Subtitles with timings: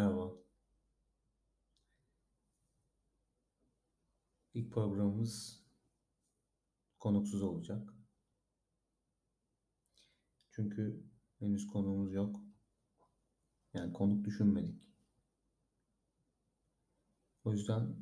[0.00, 0.32] Merhaba.
[4.54, 5.64] İlk programımız
[6.98, 7.94] konuksuz olacak.
[10.50, 11.04] Çünkü
[11.38, 12.40] henüz konuğumuz yok.
[13.74, 14.82] Yani konuk düşünmedik.
[17.44, 17.96] O yüzden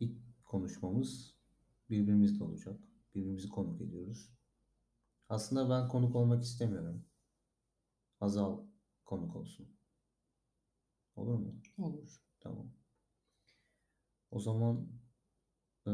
[0.00, 1.34] ilk konuşmamız
[1.90, 2.80] birbirimizle olacak.
[3.14, 4.32] Birbirimizi konuk ediyoruz.
[5.28, 7.06] Aslında ben konuk olmak istemiyorum.
[8.20, 8.66] Hazal
[9.04, 9.83] konuk olsun.
[11.16, 11.54] Olur mu?
[11.78, 12.20] Olur.
[12.40, 12.66] Tamam.
[14.30, 14.88] O zaman
[15.86, 15.90] e,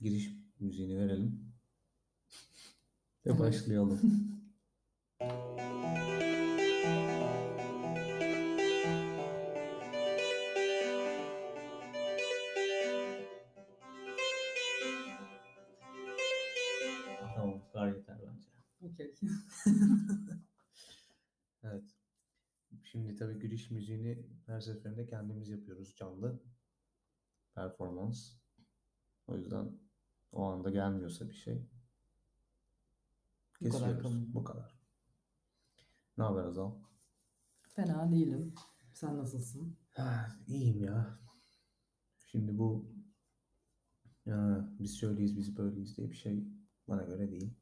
[0.00, 0.30] giriş
[0.60, 1.54] müziğini verelim.
[3.26, 4.00] Ve başlayalım.
[17.34, 18.48] tamam, kadar yeter bence.
[18.82, 19.14] Okey.
[21.66, 21.84] Evet.
[23.14, 26.42] Şimdi tabii giriş müziğini her seferinde kendimiz yapıyoruz canlı.
[27.54, 28.32] Performans.
[29.26, 29.78] O yüzden
[30.32, 31.68] o anda gelmiyorsa bir şey
[33.60, 34.02] Bu kadar kesiyoruz.
[34.02, 34.34] kalın.
[34.34, 34.78] Bu kadar.
[36.18, 36.72] Ne haber Azal?
[37.62, 38.54] Fena değilim.
[38.92, 39.76] Sen nasılsın?
[39.96, 41.18] Ha, iyiyim ya.
[42.26, 42.94] Şimdi bu
[44.26, 46.44] ya, biz şöyleyiz, biz böyleyiz diye bir şey
[46.88, 47.54] bana göre değil.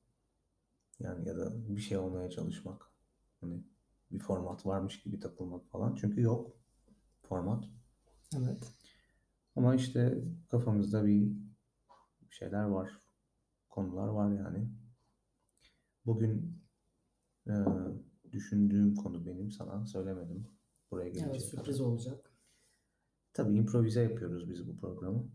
[0.98, 2.92] Yani ya da bir şey olmaya çalışmak.
[3.40, 3.64] Hani
[4.12, 5.94] bir format varmış gibi takılmak falan.
[5.94, 6.56] Çünkü yok
[7.22, 7.64] format.
[8.36, 8.72] Evet.
[9.56, 11.32] Ama işte kafamızda bir
[12.30, 13.00] şeyler var.
[13.68, 14.68] Konular var yani.
[16.06, 16.62] Bugün
[17.46, 17.52] e,
[18.33, 20.48] düşündüğüm konu benim sana söylemedim.
[20.90, 22.33] Buraya Evet gelince sürpriz olacak.
[23.33, 25.30] Tabii improvize yapıyoruz biz bu programı.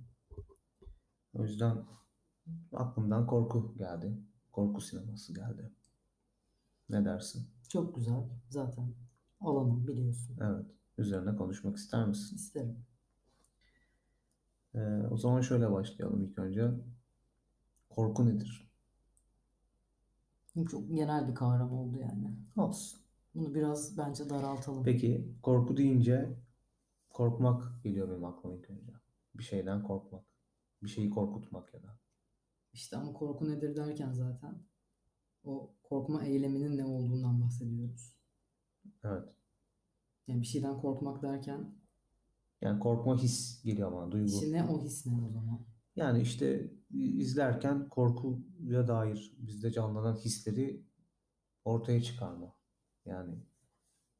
[1.33, 1.85] O yüzden
[2.73, 4.17] aklımdan korku geldi.
[4.51, 5.71] Korku sineması geldi.
[6.89, 7.49] Ne dersin?
[7.67, 8.29] Çok güzel.
[8.49, 8.93] Zaten
[9.41, 10.37] alanım biliyorsun.
[10.41, 10.65] Evet.
[10.97, 12.35] Üzerine konuşmak ister misin?
[12.35, 12.85] İsterim.
[14.75, 14.79] Ee,
[15.11, 16.71] o zaman şöyle başlayalım ilk önce.
[17.89, 18.67] Korku nedir?
[20.69, 22.35] Çok genel bir kavram oldu yani.
[22.57, 22.99] Olsun.
[23.35, 24.83] Bunu biraz bence daraltalım.
[24.83, 26.37] Peki korku deyince
[27.09, 28.91] korkmak geliyor benim aklıma ilk önce.
[29.35, 30.23] Bir şeyden korkmak.
[30.83, 31.99] Bir şeyi korkutmak ya da.
[32.73, 34.66] İşte ama korku nedir derken zaten
[35.47, 38.13] o korkma eyleminin ne olduğundan bahsediyoruz.
[39.03, 39.23] Evet.
[40.27, 41.75] Yani bir şeyden korkmak derken
[42.61, 44.11] Yani korkma his geliyor bana.
[44.11, 44.27] Duygu.
[44.27, 45.59] işte ne o his ne o zaman?
[45.95, 50.85] Yani işte izlerken korkuya dair bizde canlanan hisleri
[51.65, 52.53] ortaya çıkarma.
[53.05, 53.35] Yani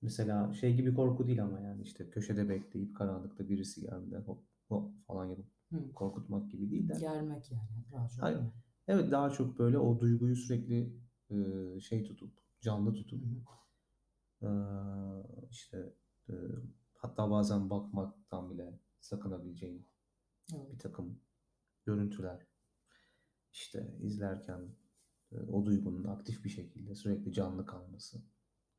[0.01, 4.91] mesela şey gibi korku değil ama yani işte köşede bekleyip karanlıkta birisi geldiğinde hop hop
[5.07, 5.93] falan yapıp Hı.
[5.93, 6.93] korkutmak gibi değil de.
[6.99, 7.85] Germek yani.
[7.91, 8.23] Daha çok.
[8.23, 8.39] Hayır.
[8.87, 10.93] Evet daha çok böyle o duyguyu sürekli
[11.31, 13.23] e, şey tutup canlı tutup
[14.41, 14.49] e,
[15.49, 15.93] işte
[16.29, 16.33] e,
[16.95, 19.87] hatta bazen bakmaktan bile sakınabileceğin
[20.55, 20.73] Evet.
[20.73, 21.19] bir takım
[21.85, 22.47] görüntüler
[23.51, 24.61] işte izlerken
[25.31, 28.21] e, o duygunun aktif bir şekilde sürekli canlı kalması.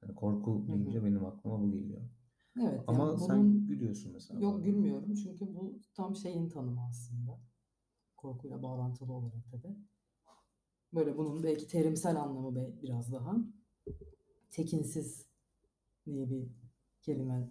[0.03, 1.04] Yani korku deyince hı.
[1.04, 2.03] benim aklıma bu geliyor.
[2.60, 2.84] Evet.
[2.86, 4.41] Ama yani sen bunun gülüyorsun mesela.
[4.41, 7.41] Yok gülmüyorum çünkü bu tam şeyin tanımı aslında.
[8.16, 9.76] Korkuyla bağlantılı olarak tabii.
[10.94, 13.37] Böyle bunun belki terimsel anlamı biraz daha.
[14.50, 15.26] Tekinsiz
[16.06, 16.49] diye bir
[17.03, 17.50] kelime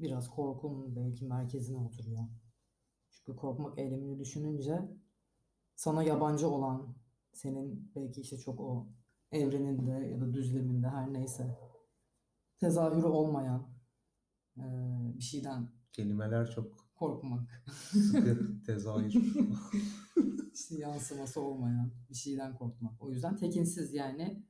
[0.00, 2.24] biraz korkunun belki merkezine oturuyor.
[3.10, 4.82] Çünkü korkmak eylemini düşününce
[5.76, 6.96] sana yabancı olan,
[7.32, 8.88] senin belki işte çok o
[9.32, 11.58] evreninde ya da düzleminde her neyse
[12.60, 13.68] tezahürü olmayan
[14.56, 14.64] eee,
[15.18, 17.64] bir şeyden Kelimeler çok korkmak.
[17.92, 19.14] sıkı tezahür.
[20.54, 23.02] İşte yansıması olmayan bir şeyden korkmak.
[23.02, 24.42] O yüzden tekinsiz yani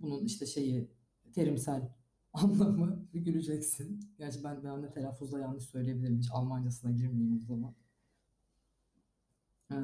[0.00, 0.90] bunun işte şeyi
[1.32, 1.92] terimsel
[2.32, 4.00] anlamı güleceksin.
[4.18, 6.18] Gerçi ben ben de telaffuzda yanlış söyleyebilirim.
[6.18, 7.74] Hiç Almancasına girmeyeyim o zaman.
[9.72, 9.76] Ee,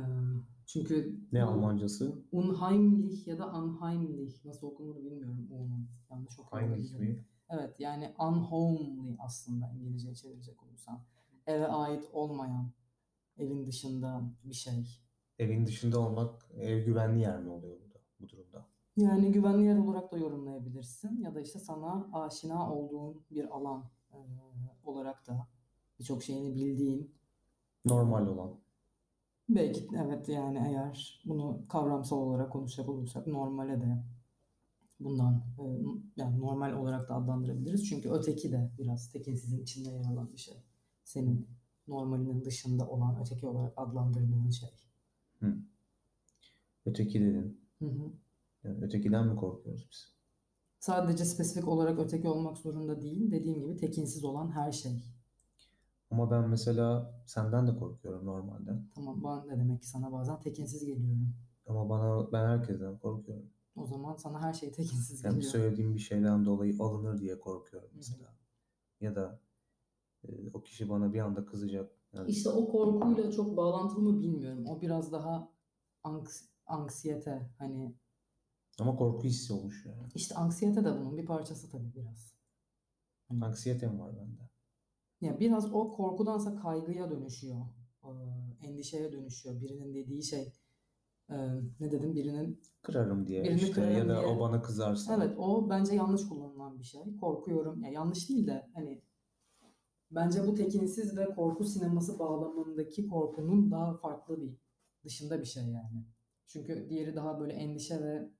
[0.66, 2.22] çünkü Ne Almancası?
[2.32, 5.88] unheimlich ya da unheimlich nasıl okunur bilmiyorum onun.
[6.10, 7.00] Yanlış Heinrich olabilirim.
[7.16, 7.25] mi?
[7.50, 11.05] Evet yani unhomely aslında İngilizceye çevirecek olursam.
[11.46, 12.70] Eve ait olmayan,
[13.38, 15.00] evin dışında bir şey.
[15.38, 18.67] Evin dışında olmak ev güvenli yer mi oluyor burada, bu durumda?
[18.96, 24.17] Yani güvenli yer olarak da yorumlayabilirsin ya da işte sana aşina olduğun bir alan e,
[24.85, 25.49] olarak da
[25.99, 27.14] birçok şeyini bildiğin
[27.85, 28.61] Normal olan.
[29.49, 34.05] belki evet yani eğer bunu kavramsal olarak konuşacak olursak normale de
[35.00, 35.64] bundan e,
[36.17, 37.88] yani normal olarak da adlandırabiliriz.
[37.88, 40.55] Çünkü öteki de biraz tekinsizin içinde yer alan bir şey.
[41.05, 41.49] Senin
[41.89, 44.71] normalinin dışında olan öteki olarak adlandırdığın şey.
[45.41, 45.55] Hı.
[46.87, 47.61] Öteki dedin.
[47.79, 48.12] Hı hı.
[48.65, 50.15] Yani ötekiden mi korkuyoruz biz?
[50.79, 53.31] Sadece spesifik olarak öteki olmak zorunda değil.
[53.31, 55.03] Dediğim gibi tekinsiz olan her şey.
[56.11, 58.71] Ama ben mesela senden de korkuyorum normalde.
[58.95, 61.35] Tamam ben de demek ki sana bazen tekinsiz geliyorum.
[61.67, 63.47] Ama bana ben herkesten korkuyorum.
[63.77, 65.53] O zaman sana her şey tekinsiz Yani geliyor.
[65.53, 68.35] söylediğim bir şeyden dolayı alınır diye korkuyorum mesela.
[69.01, 69.39] Ya da
[70.55, 71.91] o kişi bana bir anda kızacak.
[72.12, 74.67] Yani İşte o korkuyla çok bağlantılı mı bilmiyorum.
[74.67, 75.49] O biraz daha
[76.05, 77.94] anks anksiyete hani
[78.81, 79.97] ama korku hissi oluşuyor.
[79.97, 80.12] Yani.
[80.15, 82.35] işte anksiyete de bunun bir parçası tabii biraz.
[83.29, 84.50] Hani Anksiyetem var bende.
[85.21, 87.61] ya biraz o korkudansa kaygıya dönüşüyor.
[88.05, 88.09] Ee,
[88.67, 89.61] endişeye dönüşüyor.
[89.61, 90.53] Birinin dediği şey
[91.31, 91.37] e,
[91.81, 94.27] ne dedim birinin Kırarım diye Birini işte kırarım ya da diye.
[94.27, 95.15] o bana kızarsa.
[95.17, 97.17] Evet o bence yanlış kullanılan bir şey.
[97.20, 97.82] Korkuyorum.
[97.82, 99.03] Ya yanlış değil de hani
[100.11, 104.56] bence bu tekinsiz ve korku sineması bağlamındaki korkunun daha farklı bir
[105.05, 106.05] dışında bir şey yani.
[106.47, 108.31] Çünkü diğeri daha böyle endişe ve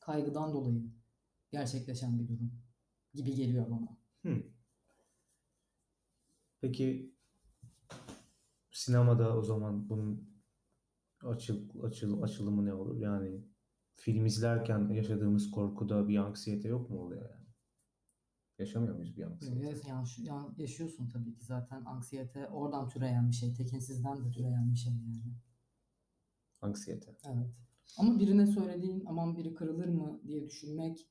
[0.00, 0.90] kaygıdan dolayı
[1.50, 2.52] gerçekleşen bir durum
[3.14, 3.96] gibi geliyor bana.
[4.22, 4.42] Hı.
[6.60, 7.14] Peki
[8.70, 10.36] sinemada o zaman bunun
[11.22, 12.96] açıl, açıl, açılımı ne olur?
[13.00, 13.44] Yani
[13.94, 17.35] film izlerken yaşadığımız korkuda bir anksiyete yok mu oluyor yani?
[18.58, 19.66] Yaşamıyor muyuz bir anksiyete?
[19.66, 20.08] Evet, yani
[20.56, 23.54] yaşıyorsun tabii ki zaten anksiyete oradan türeyen bir şey.
[23.54, 25.34] Tekinsizden de türeyen bir şey yani.
[26.60, 27.16] Anksiyete.
[27.24, 27.50] Evet.
[27.98, 31.08] Ama birine söylediğin aman biri kırılır mı diye düşünmek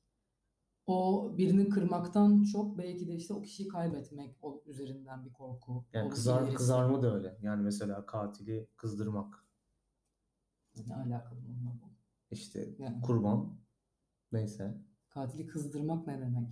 [0.86, 5.86] o birini kırmaktan çok belki de işte o kişiyi kaybetmek o üzerinden bir korku.
[5.92, 7.38] Yani kızar, kızarma da öyle.
[7.42, 9.46] Yani mesela katili kızdırmak.
[10.86, 11.90] Ne alakalı bununla bu?
[12.30, 13.58] İşte Yani kurban.
[14.32, 14.78] Neyse.
[15.08, 16.48] katili kızdırmak ne demek?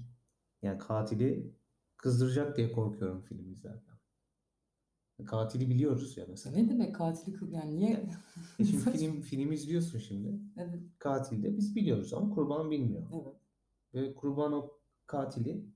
[0.65, 1.55] Yani katili
[1.97, 3.95] kızdıracak diye korkuyorum film izlerken.
[5.27, 6.57] Katili biliyoruz ya mesela.
[6.57, 8.07] Ne demek katili yani niye?
[8.59, 10.41] E Şimdi film film izliyorsun şimdi.
[10.57, 13.03] Evet, Katil de biz biliyoruz ama kurban bilmiyor.
[13.13, 13.35] evet.
[13.95, 14.71] Ve kurban o
[15.07, 15.67] katili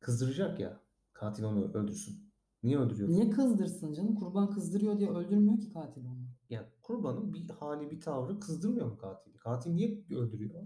[0.00, 0.80] kızdıracak ya.
[1.12, 2.32] Katil onu öldürsün.
[2.62, 3.08] Niye öldürüyor?
[3.08, 4.14] Niye kızdırsın canım?
[4.14, 6.26] Kurban kızdırıyor diye öldürmüyor ki katil onu.
[6.50, 9.36] Yani kurbanın bir hali bir tavrı kızdırmıyor mu katili?
[9.36, 10.64] Katil niye öldürüyor?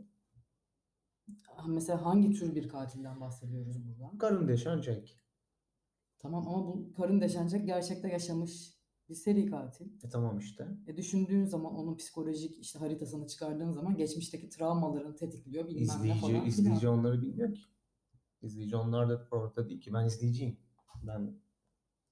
[1.47, 4.19] Ha, Mesela hangi tür bir katilden bahsediyoruz burada?
[4.19, 5.11] Karın deşen Jack.
[6.19, 8.75] Tamam ama bu karın deşenecek gerçekte yaşamış
[9.09, 9.87] bir seri katil.
[10.05, 10.69] E tamam işte.
[10.87, 16.21] E düşündüğün zaman onun psikolojik işte haritasını çıkardığın zaman geçmişteki travmalarını tetikliyor bilmem ne İzleyici,
[16.21, 16.99] falan izleyici filan.
[16.99, 17.61] onları bilmiyor ki.
[18.43, 19.93] İzleyici onlar da orada değil ki.
[19.93, 20.57] Ben izleyiciyim.
[21.03, 21.41] Ben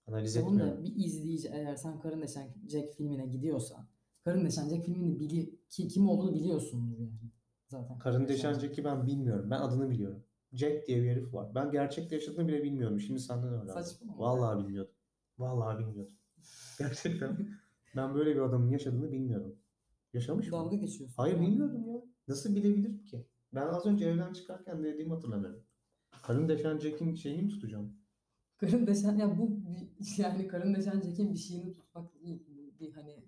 [0.07, 0.79] analiz Tamam etmiyorum.
[0.79, 3.89] da bir izleyici eğer sen Karın Deşenecek filmine gidiyorsan
[4.25, 7.33] Karın Deşenecek filmini bili ki kim olduğunu biliyorsundur yani.
[7.69, 9.51] Zaten Karın deşen Jack'i ben bilmiyorum.
[9.51, 10.25] Ben adını biliyorum.
[10.53, 11.55] Jack diye bir herif var.
[11.55, 13.01] Ben gerçekte yaşadığını bile bilmiyorum.
[13.01, 13.75] Şimdi senden öğrendim.
[13.75, 14.19] Saçmalama.
[14.19, 14.95] Vallahi bilmiyordum.
[15.39, 16.15] Vallahi bilmiyordum.
[16.79, 17.49] Gerçekten.
[17.97, 19.57] ben böyle bir adamın yaşadığını bilmiyordum.
[20.13, 20.53] Yaşamış mı?
[20.53, 21.17] Dalga geçiyorsun.
[21.17, 21.47] Hayır Yani.
[21.47, 22.03] bilmiyordum ya.
[22.29, 23.27] Nasıl bilebilirim ki?
[23.55, 25.63] Ben az önce evden çıkarken dediğimi hatırlamıyorum.
[26.23, 27.93] Karın deşen Jack'in şeyini mi tutacağım?
[28.57, 29.61] Karın Deşen ya bu
[30.17, 32.47] yani Karın Deşenecek'in bir şeyini tutmak değil.
[32.81, 33.25] Bir hani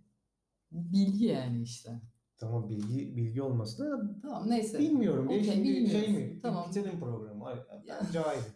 [0.72, 2.00] bilgi yani işte.
[2.40, 4.78] Tamam bilgi bilgi olması da Tamam neyse.
[4.78, 6.40] bilmiyorum şimdi şey mi?
[6.42, 6.68] Tamam.
[6.70, 7.44] Bitirelim programı.
[7.44, 7.56] Ay.
[7.88, 8.52] Ben cahilim.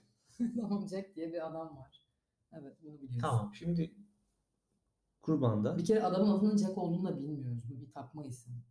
[0.61, 2.05] tamam Jack diye bir adam var.
[2.53, 3.19] Evet bunu biliyoruz.
[3.21, 3.95] Tamam şimdi
[5.23, 7.63] kurbanda Bir kere adamın adının Jack olduğunu da bilmiyoruz.
[7.71, 8.65] Bu bir takma isim.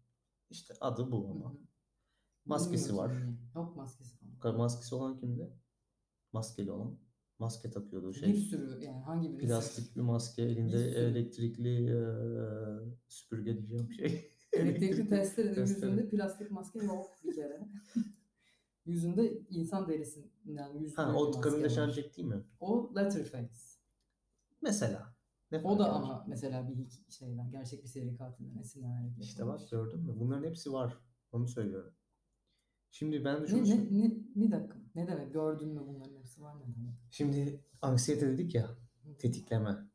[0.50, 1.50] işte adı bu ama.
[1.54, 1.58] hı.
[2.46, 3.26] Maskesi Bilmiyoruz var.
[3.26, 3.38] niye.
[3.56, 4.58] Yok maskesi falan.
[4.58, 5.54] Maskesi olan kimdi?
[6.34, 7.00] Maskeli olan.
[7.40, 8.36] Maske takıyordu Bir şey.
[8.36, 9.48] sürü yani hangi birisi?
[9.48, 14.33] Plastik bir maske elinde Bir elektrikli eee, süpürge diyeceğim şey.
[14.54, 15.60] Elektrikli Testere.
[15.60, 17.68] yüzünde plastik maske yok bir kere.
[18.86, 22.44] yüzünde insan derisinden yüzlü Ha o deşen Jack değil mi?
[22.60, 23.54] O Letterface.
[24.62, 25.14] Mesela.
[25.52, 30.00] Ne O da ama mesela bir şeyden, gerçek bir seri katilden esinlenerek İşte bak gördün
[30.00, 30.14] mü?
[30.20, 30.98] Bunların hepsi var.
[31.32, 31.94] Onu söylüyorum.
[32.92, 34.28] Şimdi ben de şunu ne, söyleyeyim.
[34.36, 34.78] ne, bir dakika.
[34.96, 35.34] Ne demek?
[35.34, 36.96] Gördün mü bunların hepsi var ne demek?
[37.12, 38.70] Şimdi anksiyete dedik ya.
[39.20, 39.93] Tetikleme.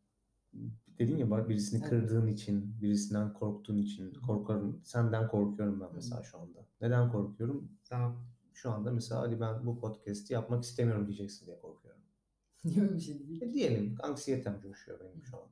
[0.98, 1.90] Dedin ya bak birisini Evet.
[1.90, 4.80] kırdığın için, birisinden korktuğun için korkarım.
[4.84, 6.66] Senden korkuyorum ben mesela şu anda.
[6.80, 7.72] Neden korkuyorum?
[7.82, 8.12] Sen
[8.54, 12.00] şu anda mesela Ali ben bu podcast'i yapmak istemiyorum diyeceksin diye korkuyorum.
[12.64, 13.42] Niye öyle bir şey değil?
[13.42, 15.48] E diyelim anksiyetem coşuyor benim şu anda.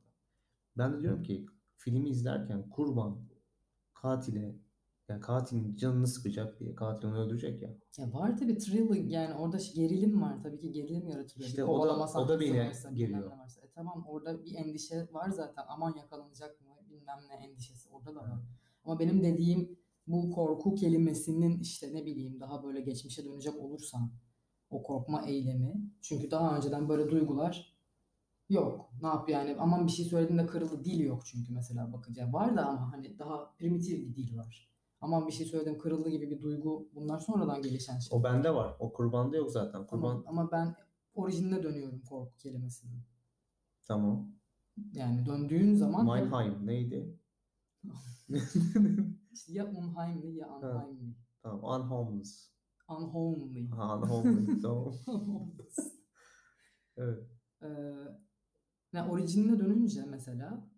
[0.79, 3.19] Ben de diyorum ki filmi izlerken kurban
[3.95, 4.57] katile
[5.09, 7.71] yani katilin canını sıkacak diye katil onu öldürecek ya.
[7.99, 11.49] Ya var tabii thriller yani orada gerilim var tabii ki gerilim yaratılıyor.
[11.49, 13.33] İşte o da- o da beni geriyor.
[13.77, 18.41] Tamam orada bir endişe var zaten aman yakalanacak mı bilmem ne endişesi orada da var.
[18.85, 24.13] Ama benim dediğim bu korku kelimesinin işte ne bileyim daha böyle geçmişe dönecek olursam
[24.71, 25.91] o korkma eylemi.
[26.03, 27.77] Çünkü daha önceden böyle duygular
[28.49, 28.91] yok.
[29.03, 32.33] Ne yap yani aman bir şey söylediğinde kırıldı dil yok çünkü mesela bakınca.
[32.33, 34.71] Var da ama hani daha primitif bir dil var.
[35.01, 38.21] Aman bir şey söyledim kırıldı gibi bir duygu bunlar sonradan gelişen şeyler.
[38.21, 38.77] O bende var.
[38.79, 39.87] O kurbanda yok zaten.
[39.87, 40.75] Kurban Ama, ama ben
[41.15, 43.16] orijinine dönüyorum korku kelimesinin.
[43.89, 44.33] Tamam.
[44.93, 47.19] Yani döndüğün zaman Meinheim neydi?
[49.33, 51.15] işte ya unheimly ya unheimly.
[51.43, 51.81] tamam.
[51.81, 52.51] Unhomeless.
[52.89, 53.69] Unhomely.
[53.69, 54.63] Ha, unhomeless.
[54.63, 54.95] tamam.
[55.07, 55.77] Unhomeless.
[56.97, 57.31] Evet.
[57.63, 57.67] Ee,
[58.93, 60.71] yani orijinine dönünce mesela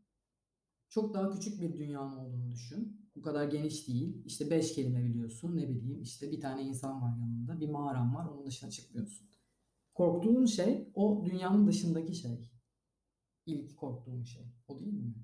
[0.88, 3.08] çok daha küçük bir dünyanın olduğunu düşün.
[3.16, 4.22] Bu kadar geniş değil.
[4.24, 5.56] İşte beş kelime biliyorsun.
[5.56, 7.60] Ne bileyim işte bir tane insan var yanında.
[7.60, 8.26] Bir mağaran var.
[8.26, 9.28] Onun dışına çıkmıyorsun.
[9.94, 12.50] Korktuğun şey o dünyanın dışındaki şey.
[13.48, 14.46] İlk korktuğun şey.
[14.68, 15.14] O değil mi?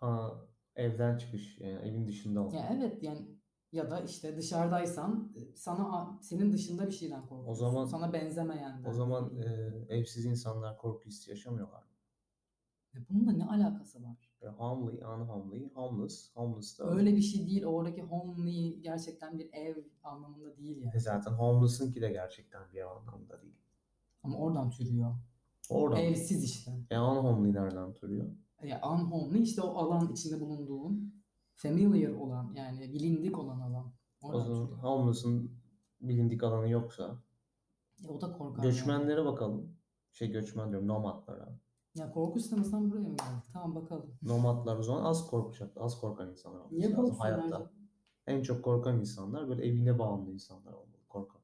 [0.00, 0.34] Ha,
[0.76, 1.58] evden çıkış.
[1.60, 2.54] Yani evin dışında olmak.
[2.54, 3.26] Ya evet yani
[3.72, 7.50] ya da işte dışarıdaysan e, sana senin dışında bir şeyden korkuyorsun.
[7.50, 8.90] O zaman- sana benzemeyenden.
[8.90, 9.44] O zaman e,
[9.88, 11.82] evsiz insanlar korku hissi yaşamıyorlar.
[11.82, 11.88] mı?
[12.94, 14.34] Ya bununla ne alakası var?
[14.42, 16.30] E, homely, unhomely, homeless.
[16.36, 17.64] Homeless da Öyle bir şey değil.
[17.64, 20.96] Oradaki homely gerçekten bir ev anlamında değil yani.
[20.96, 23.56] E, zaten homeless'ınki de gerçekten bir ev anlamında değil.
[24.22, 25.14] Ama oradan türüyor.
[25.70, 26.00] Oradan.
[26.00, 26.72] Evsiz işte.
[26.90, 28.26] E, unhomely nereden türüyor?
[28.62, 31.14] Ya unhomely işte o alan içinde bulunduğun
[31.54, 33.92] familiar olan yani bilindik olan alan.
[34.22, 34.82] O Oradan zaman türüyor.
[34.82, 35.50] homeless'ın
[36.00, 37.22] bilindik alanı yoksa.
[37.98, 38.62] Ya o da korkar.
[38.62, 38.72] yani.
[38.72, 39.76] Göçmenlere bakalım.
[40.12, 41.58] Şey göçmen diyorum nomadlara.
[41.94, 43.44] Ya korku sinemasından buraya mı geldik?
[43.52, 44.14] Tamam bakalım.
[44.22, 47.48] Nomadlar o zaman az korkacak, az korkan insanlar olması Niye lazım hayatta.
[47.48, 47.68] canım?
[48.26, 50.98] En çok korkan insanlar böyle evine bağımlı insanlar olmalı.
[51.08, 51.40] Korkan.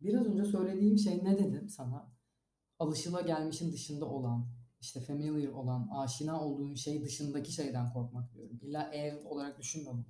[0.00, 2.01] Biraz önce söylediğim şey ne dedim sana?
[2.82, 4.46] Alışılagelmişin dışında olan,
[4.80, 8.58] işte familiar olan, aşina olduğun şey dışındaki şeyden korkmak diyorum.
[8.62, 10.04] İlla ev olarak düşünme bunu.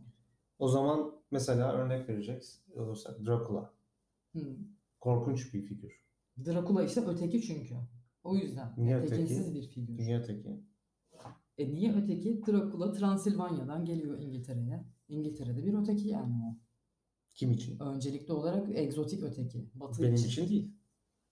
[0.59, 3.73] O zaman mesela örnek verecek olursak Dracula.
[4.33, 4.57] Hı.
[5.01, 5.93] Korkunç bir figür.
[6.47, 7.75] Dracula işte öteki çünkü.
[8.25, 8.75] O yüzden.
[8.77, 9.11] Niye öteki?
[9.11, 9.99] Tekinsiz bir figür.
[9.99, 10.61] Dünya teki.
[11.59, 12.43] E niye öteki?
[12.47, 14.85] Dracula Transilvanya'dan geliyor İngiltere'ye.
[15.09, 16.57] İngiltere'de bir öteki yani o.
[17.35, 17.79] Kim için?
[17.79, 19.71] Öncelikli olarak egzotik öteki.
[19.75, 20.29] Batı Benim için.
[20.29, 20.75] için değil.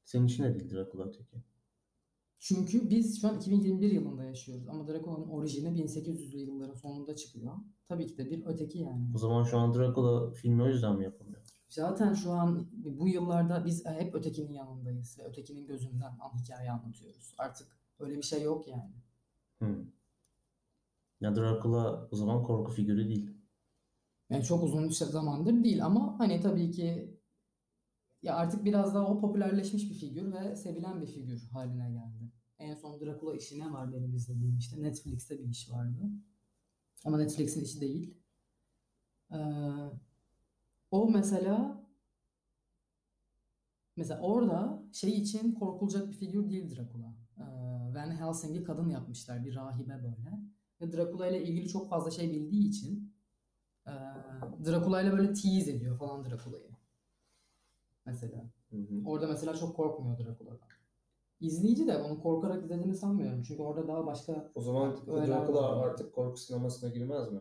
[0.05, 1.43] Senin için de değil Dracula öteki.
[2.39, 7.53] Çünkü biz şu an 2021 yılında yaşıyoruz ama Dracula'nın orijini 1800'lü yılların sonunda çıkıyor.
[7.89, 9.09] Tabii ki de bir öteki yani.
[9.15, 11.43] O zaman şu an Dracula filmi o yüzden mi yapılmıyor?
[11.69, 17.35] Zaten şu an bu yıllarda biz hep ötekinin yanındayız ve ötekinin gözünden an hikaye anlatıyoruz.
[17.39, 17.67] Artık
[17.99, 18.95] öyle bir şey yok yani.
[19.59, 19.87] Hmm.
[21.21, 23.31] Ya Dracula o zaman korku figürü değil.
[24.31, 27.10] Yani çok uzun işte zamandır değil ama hani tabii ki
[28.23, 32.33] ya artık biraz daha o popülerleşmiş bir figür ve sevilen bir figür haline geldi.
[32.59, 36.11] En son Dracula işi ne var benim izlediğim işte Netflix'te bir iş vardı.
[37.05, 38.15] Ama Netflix'in işi değil.
[39.33, 39.37] Ee,
[40.91, 41.87] o mesela
[43.97, 47.15] mesela orada şey için korkulacak bir figür değil Dracula.
[47.39, 47.43] Ee,
[47.95, 50.41] Van Helsing'i kadın yapmışlar bir rahibe böyle.
[50.81, 53.15] Ve Dracula ile ilgili çok fazla şey bildiği için
[53.87, 53.91] ee,
[54.67, 56.70] Dracula ile böyle tease ediyor falan Dracula'yı.
[58.11, 58.51] Mesela.
[58.71, 59.03] Hı hı.
[59.07, 60.69] Orada mesela çok korkmuyor Dracula'dan.
[61.41, 63.43] İzleyici de onu korkarak izlediğini sanmıyorum.
[63.43, 64.93] Çünkü orada daha başka O zaman
[65.55, 65.87] var.
[65.89, 67.41] artık korku sinemasına girmez mi?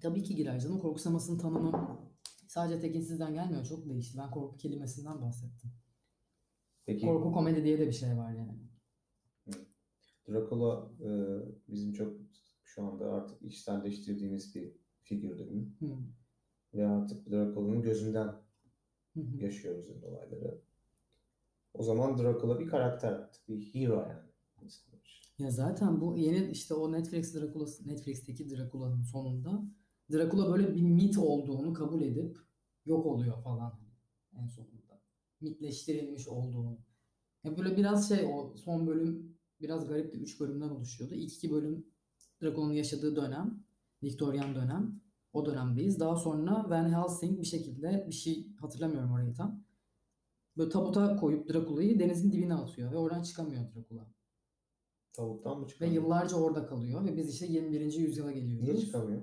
[0.00, 0.80] tabii ki girer canım.
[0.80, 1.98] Korku sinemasının tanımı
[2.46, 3.64] sadece tekinsizden gelmiyor.
[3.64, 4.18] Çok değişti.
[4.18, 5.70] Ben korku kelimesinden bahsettim.
[6.86, 8.58] Peki Korku komedi diye de bir şey var yani.
[10.28, 11.08] Dracula e,
[11.68, 12.12] bizim çok
[12.64, 15.72] şu anda artık içselleştirdiğimiz bir figür değil mi?
[15.80, 15.96] Hı.
[16.74, 18.34] Ve artık Dracula'nın gözünden
[19.14, 19.44] Hı hı.
[19.44, 20.60] yaşıyoruz bu olayları.
[21.74, 23.30] O zaman Dracula bir karakter.
[23.48, 24.28] Bir hero yani.
[25.38, 29.62] Ya zaten bu yeni işte o Netflix Dracula'sı, Netflix'teki Dracula'nın sonunda
[30.12, 32.38] Dracula böyle bir mit olduğunu kabul edip
[32.86, 33.80] yok oluyor falan
[34.32, 35.00] en sonunda.
[35.40, 36.78] Mitleştirilmiş olduğunu.
[37.44, 40.18] Ya böyle biraz şey o son bölüm biraz garipti.
[40.18, 41.14] Üç bölümden oluşuyordu.
[41.14, 41.86] İlk iki bölüm
[42.42, 43.64] Dracula'nın yaşadığı dönem,
[44.02, 45.00] Victorian dönem.
[45.38, 46.00] O dönemdeyiz.
[46.00, 49.64] Daha sonra Van Helsing bir şekilde bir şey hatırlamıyorum orayı tam.
[50.56, 54.06] Böyle tabuta koyup Dracula'yı denizin dibine atıyor ve oradan çıkamıyor Dracula.
[55.12, 56.02] Tavuktan mı Ve çıkamıyor?
[56.02, 57.92] yıllarca orada kalıyor ve biz işte 21.
[57.92, 58.62] yüzyıla geliyoruz.
[58.62, 59.22] Niye çıkamıyor?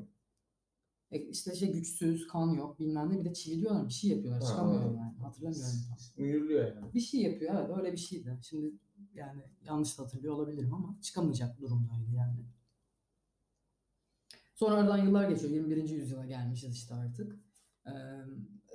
[1.12, 4.42] E işte şey güçsüz, kan yok bilmem ne bir de çiviliyorlar bir şey yapıyorlar.
[4.44, 4.98] Ha, Çıkamıyor anladım.
[4.98, 5.18] yani.
[5.18, 5.98] Hatırlamıyorum tam.
[6.26, 6.94] Mühürlüyor yani.
[6.94, 8.40] Bir şey yapıyor evet öyle bir şeydi.
[8.42, 8.74] Şimdi
[9.14, 12.46] yani yanlış da hatırlıyor olabilirim ama çıkamayacak durumdaydı yani.
[14.56, 15.52] Sonra aradan yıllar geçiyor.
[15.52, 15.90] 21.
[15.90, 17.40] yüzyıla gelmişiz işte artık.
[17.88, 17.92] Ee,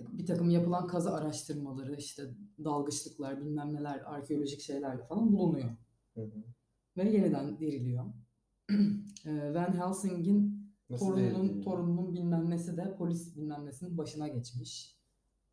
[0.00, 2.34] bir takım yapılan kazı araştırmaları, işte
[2.64, 5.70] dalgıçlıklar, bilmem neler, arkeolojik şeyler falan bulunuyor.
[6.14, 6.44] Hı hı.
[6.96, 8.04] Ve yeniden diriliyor.
[9.26, 14.96] Ee, Van Helsing'in torununun torununun bilmem nesi de polis bilmem nesinin başına geçmiş.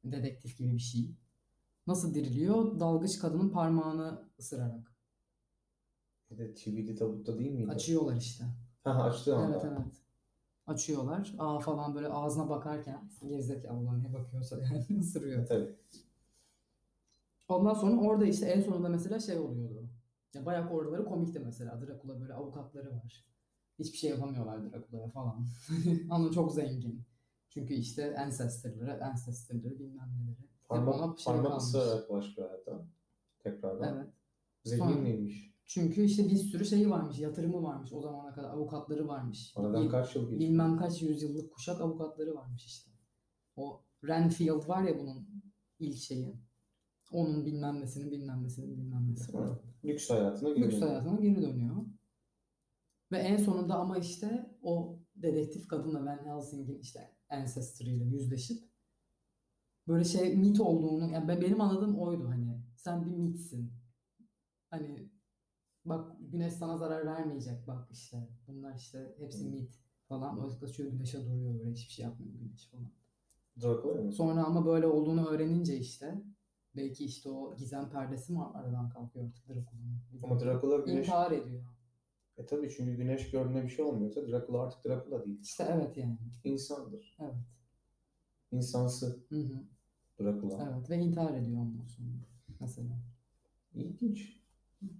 [0.03, 1.15] Dedektif gibi bir şey.
[1.87, 2.79] Nasıl diriliyor?
[2.79, 4.95] Dalgıç kadının parmağını ısırarak.
[6.31, 7.71] Bir de çivili tabutta değil miydi?
[7.71, 8.45] Açıyorlar işte.
[8.83, 9.55] Ha açtı ama.
[9.55, 10.06] Evet evet.
[10.67, 11.35] Açıyorlar.
[11.39, 15.47] Aa falan böyle ağzına bakarken gerizekalı olan niye bakıyorsa yani ısırıyor.
[15.47, 15.75] Tabii.
[17.47, 19.89] Ondan sonra orada işte en sonunda mesela şey oluyordu.
[20.33, 21.81] Ya bayağı oraları komikti mesela.
[21.81, 23.25] Dracula böyle avukatları var.
[23.79, 25.45] Hiçbir şey yapamıyorlar Dracula'ya falan.
[26.09, 27.03] Ama çok zengin.
[27.49, 30.47] Çünkü işte ancestorları, ancestorları bilmem neleri.
[30.67, 32.85] Parmak, şey parmak ısırarak başlıyor hayata.
[33.39, 33.95] Tekrardan.
[33.97, 34.07] Evet.
[34.63, 35.56] Zengin Sonra- miymiş?
[35.67, 39.53] Çünkü işte bir sürü şeyi varmış, yatırımı varmış o zamana kadar, avukatları varmış.
[39.55, 40.39] Aradan Bil- kaç yıl geçti?
[40.39, 42.91] bilmem kaç yüzyıllık kuşak avukatları varmış işte.
[43.55, 45.43] O Renfield var ya bunun
[45.79, 46.35] ilk şeyi.
[47.11, 49.15] Onun bilmem nesinin bilmem nesinin bilmem.
[49.33, 50.89] Ha, Lüks hayatına geri Lüks dönüyor.
[50.89, 51.75] hayatına geri dönüyor.
[53.11, 58.63] Ve en sonunda ama işte o dedektif kadınla Van Helsing'in işte ancestry ile yüzleşip
[59.87, 63.73] böyle şey mit olduğunu yani ben- benim anladığım oydu hani sen bir mitsin.
[64.69, 65.09] Hani
[65.89, 69.49] bak güneş sana zarar vermeyecek bak işte bunlar işte hepsi Hı.
[69.49, 69.79] mit
[70.09, 70.39] falan.
[70.39, 72.91] O kaçıyor güneşe duruyor böyle hiçbir şey yapmıyor güneş falan.
[74.03, 74.11] Mı?
[74.11, 76.21] Sonra ama böyle olduğunu öğrenince işte
[76.75, 80.01] belki işte o gizem perdesi mi aradan kalkıyor artık Dracula'nın.
[80.23, 80.99] Ama Dracula güneş...
[80.99, 81.63] İntihar ediyor.
[82.37, 85.41] E tabii çünkü güneş gördüğünde bir şey olmuyorsa Dracula artık Dracula değil.
[85.41, 86.17] İşte evet yani.
[86.43, 87.17] İnsandır.
[87.19, 87.35] Evet.
[88.51, 89.63] İnsansı Hı hı.
[90.19, 90.69] Dracula.
[90.71, 92.07] Evet ve intihar ediyor ondan sonra
[92.59, 92.99] mesela.
[93.73, 94.37] İlginç.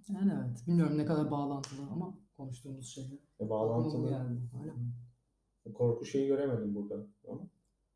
[0.08, 0.66] Yani evet.
[0.66, 3.18] Bilmiyorum ne kadar bağlantılı ama konuştuğumuz şeyler.
[3.40, 4.06] E, bağlantılı.
[4.06, 4.92] Öyle mi?
[5.74, 7.06] Korku şeyi göremedim burada.
[7.28, 7.40] Ama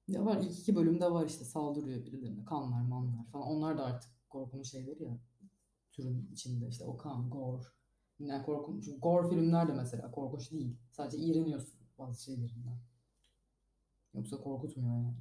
[0.09, 2.45] Ya var ilk iki bölümde var işte saldırıyor birilerine.
[2.45, 3.47] Kanlar, manlar falan.
[3.47, 5.19] Onlar da artık korkunun şeyleri ya.
[5.93, 7.63] Türün içinde işte o kan, gore.
[8.19, 10.77] Yani korkun, çünkü gore filmler de mesela korkunç değil.
[10.91, 12.79] Sadece iğreniyorsun bazı şeylerinden.
[14.15, 15.15] Yoksa korkutmuyor yani.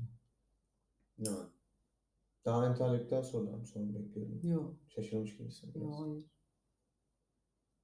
[1.19, 1.27] ne?
[2.45, 4.39] Daha entelektüel sorular mı sonra bekliyorum.
[4.43, 6.25] Yok, Şaşırmış gibisin yok hayır.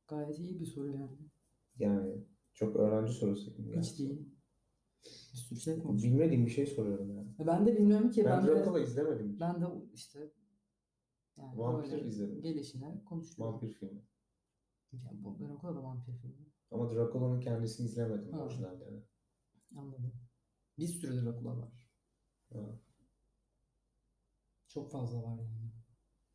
[0.07, 1.17] Gayet iyi bir soru yani.
[1.79, 3.69] Yani çok öğrenci sorusu gibi.
[3.71, 3.81] yani.
[3.85, 4.29] Hiç değil.
[5.33, 6.13] Bir sürü şey konuşuyor.
[6.13, 7.27] Bilmediğim bir şey soruyorum yani.
[7.39, 8.25] Ben de bilmiyorum ki.
[8.25, 9.37] Ben Ben de, Dracula izlemedim.
[9.39, 10.31] ben de işte
[11.37, 12.41] yani Vampir izledim.
[12.41, 13.53] gelişine konuşuyorum.
[13.53, 14.01] Vampir filmi.
[14.93, 16.45] Yani bu Dracula da vampir filmi.
[16.71, 18.39] Ama Dracula'nın kendisini izlemedim Ha.
[18.43, 19.03] orijinalleri.
[19.75, 20.13] Anladım.
[20.77, 21.89] Bir sürü Dracula var.
[22.53, 22.59] Ha.
[24.67, 25.66] Çok fazla var yani.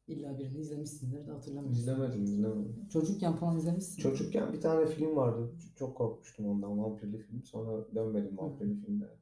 [0.07, 1.73] İlla birini izlemişsindir de hatırlamıyorum.
[1.73, 2.88] İzlemedim, izlemedim.
[2.88, 4.03] Çocukken falan izlemişsin.
[4.03, 5.53] Çocukken bir tane film vardı.
[5.77, 6.79] Çok korkmuştum ondan.
[6.79, 7.45] Vampirli film.
[7.45, 9.17] Sonra dönmedim vampirli filmlere.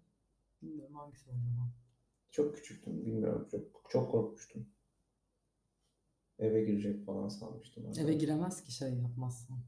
[0.62, 1.72] Bilmiyorum hangisi acaba.
[2.30, 3.06] Çok küçüktüm.
[3.06, 3.48] Bilmiyorum.
[3.50, 4.66] Çok, çok korkmuştum.
[6.38, 7.84] Eve girecek falan sanmıştım.
[7.86, 8.00] hatta.
[8.00, 9.58] Eve giremez ki şey yapmazsan.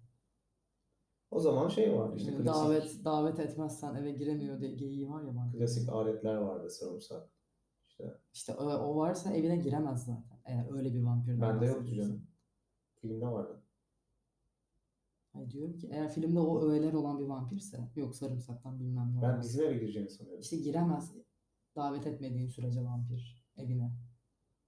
[1.30, 5.34] O zaman şey vardı işte klasik, davet davet etmezsen eve giremiyor diye geyiği var ya
[5.36, 5.58] vampir.
[5.58, 7.28] klasik aletler vardı sarımsak.
[7.88, 10.31] İşte İşte o, o varsa evine giremez zaten.
[10.44, 12.26] Eğer öyle bir vampirden bende yoktu canım.
[12.94, 13.62] Filmde vardı.
[15.32, 19.28] Hayır diyorum ki eğer filmde o öğeler olan bir vampirse yok sarımsaktan bilmem ne Ben
[19.30, 19.44] olmaz.
[19.48, 20.40] bizim eve gireceğini sanıyordum.
[20.40, 21.12] İşte giremez
[21.76, 23.92] davet etmediğin sürece vampir evine.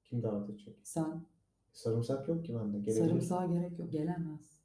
[0.04, 0.78] Kim davet edecek?
[0.82, 1.26] Sen
[1.72, 2.78] Sarımsak yok ki bende.
[2.80, 3.06] Gelebilir.
[3.08, 3.92] sarımsağa gerek yok.
[3.92, 4.60] Gelemez.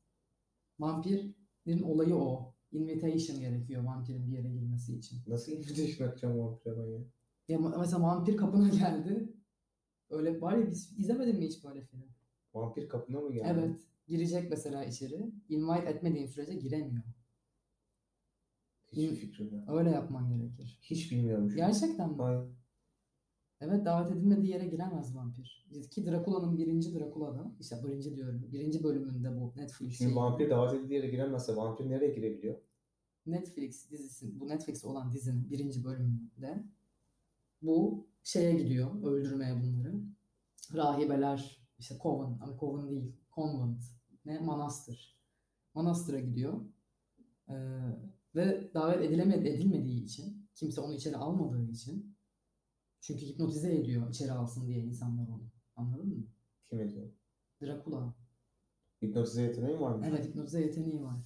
[0.79, 2.53] Vampirin olayı o.
[2.71, 5.17] Invitation gerekiyor vampirin bir yere girmesi için.
[5.27, 6.99] Nasıl invitation atacağım vampire ben ya?
[7.47, 9.33] Ya ma- mesela vampir kapına geldi.
[10.09, 12.03] Öyle var ya biz izlemedin mi hiç böyle film?
[12.53, 13.47] Vampir kapına mı geldi?
[13.51, 13.79] Evet.
[14.07, 15.31] Girecek mesela içeri.
[15.49, 17.03] Invite etmediğin sürece giremiyor.
[18.91, 19.69] Hiçbir fikrim yok.
[19.69, 20.79] Öyle yapman gerekir.
[20.81, 21.67] Hiç bilmiyorum şu an.
[21.67, 22.17] Gerçekten mi?
[22.17, 22.41] Hayır.
[23.61, 25.67] Evet davet edilmediği yere giremez vampir.
[25.91, 30.99] Ki Dracula'nın birinci Dracula'da, işte birinci diyorum, birinci bölümünde bu Netflix Şimdi vampir davet edildiği
[30.99, 32.55] yere giremezse vampir nereye girebiliyor?
[33.25, 36.63] Netflix dizisi, bu Netflix olan dizinin birinci bölümünde
[37.61, 40.01] bu şeye gidiyor, öldürmeye bunları.
[40.73, 43.83] Rahibeler, işte Coven, ama Coven değil, Convent,
[44.25, 44.39] ne?
[44.39, 45.19] Manastır.
[45.73, 46.61] Manastıra gidiyor.
[47.49, 47.55] Ee,
[48.35, 52.17] ve davet edilemedi, edilmediği için, kimse onu içeri almadığı için,
[53.01, 55.51] çünkü hipnotize ediyor içeri alsın diye insanlar onu.
[55.75, 56.25] Anladın mı?
[56.69, 57.09] Kim ediyor?
[57.61, 58.13] Dracula.
[59.03, 60.05] Hipnotize yeteneği var mı?
[60.07, 61.19] Evet hipnotize yeteneği var.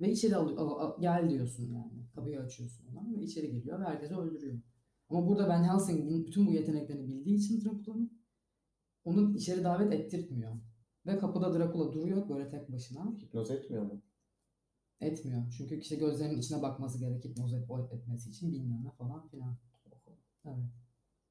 [0.00, 2.06] Ve içeri al, al- al- gel diyorsun yani.
[2.14, 4.58] Kapıyı açıyorsun ona ve içeri geliyor ve herkesi öldürüyor.
[5.14, 8.20] Ama burada Van Helsing bütün bu yeteneklerini bildiği için Dracula'nın
[9.04, 10.52] onu içeri davet ettirtmiyor.
[11.06, 13.12] Ve kapıda Dracula duruyor böyle tek başına.
[13.22, 14.02] Hipnoz etmiyor mu?
[15.00, 15.42] Etmiyor.
[15.56, 19.56] Çünkü kişi gözlerinin içine bakması gerek hipnoz et, etmesi için bilmem ne falan filan.
[20.44, 20.64] Evet.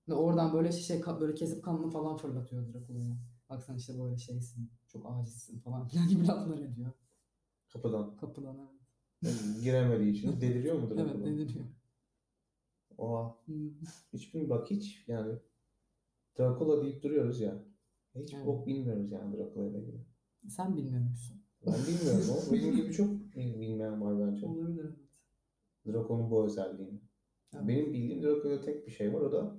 [0.10, 3.17] Ve oradan böyle şey ka- böyle kesip kanını falan fırlatıyor Dracula'ya.
[3.50, 6.91] Bak sen işte böyle şeysin, çok acizsin falan filan gibi laflar ediyor.
[7.74, 8.15] Kapıdan.
[8.17, 8.58] Kapıdan
[9.24, 9.63] evet.
[9.63, 11.02] Giremediği için deliriyor mu Dracula?
[11.12, 11.65] Evet deliriyor.
[12.98, 13.36] Oha.
[14.14, 14.50] Hiç bilmiyorum.
[14.60, 15.40] Bak hiç yani
[16.40, 17.64] Dracula deyip duruyoruz ya.
[18.16, 18.46] Hiç Evet.
[18.46, 20.06] bok bilmiyoruz yani Dracula ile ilgili.
[20.48, 21.42] Sen bilmiyor musun?
[21.66, 24.46] Ben bilmiyorum ama benim gibi çok bil- bilmeyen var bence.
[24.48, 24.98] Olabilir evet.
[25.96, 27.00] Draco'nun bu özelliğini.
[27.54, 27.68] Evet.
[27.68, 29.56] Benim bildiğim Draco'da tek bir şey var o da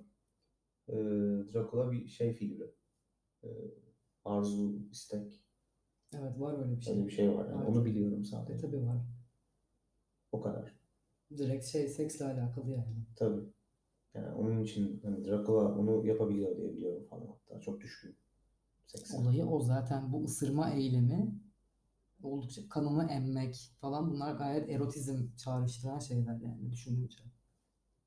[0.88, 0.94] e,
[1.52, 2.74] Dracula bir şey figürü.
[3.44, 3.48] e,
[4.24, 5.40] arzu, istek
[6.14, 6.94] Evet var öyle bir şey.
[6.94, 7.48] öyle bir şey var.
[7.48, 7.66] Yani Var.
[7.66, 8.60] onu biliyorum E, sadece.
[8.60, 8.98] tabii var.
[10.32, 10.74] O kadar.
[11.30, 13.06] Direkt şey seksle alakalı yani.
[13.16, 13.42] Tabii.
[14.14, 17.60] Yani onun için hani Dracula onu yapabiliyor diye biliyorum falan hatta.
[17.60, 18.16] Çok düşkün.
[18.86, 19.16] Sekse.
[19.16, 21.34] Olayı o zaten bu ısırma eylemi
[22.22, 27.18] oldukça kanını emmek falan bunlar gayet erotizm çağrıştıran şeyler yani düşününce.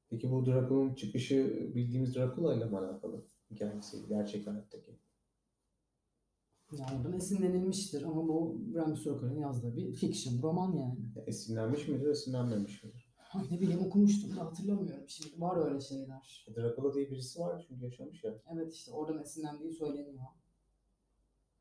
[0.09, 3.25] Peki bu Dracula'nın çıkışı bildiğimiz Dracula ile mi alakalı?
[3.51, 4.91] Hikayesi gerçek hayattaki.
[6.71, 10.99] Yani oradan esinlenilmiştir ama bu Bram Stoker'ın yazdığı bir fiction roman yani.
[11.15, 12.96] Ya Esinlenmiş midir, esinlenmemiş midir?
[13.51, 15.41] Ne bileyim okumuştum da hatırlamıyorum şimdi.
[15.41, 16.45] Var öyle şeyler.
[16.47, 18.33] E, Dracula diye birisi var çünkü yaşamış ya.
[18.53, 20.23] Evet işte oradan esinlendiği söyleniyor.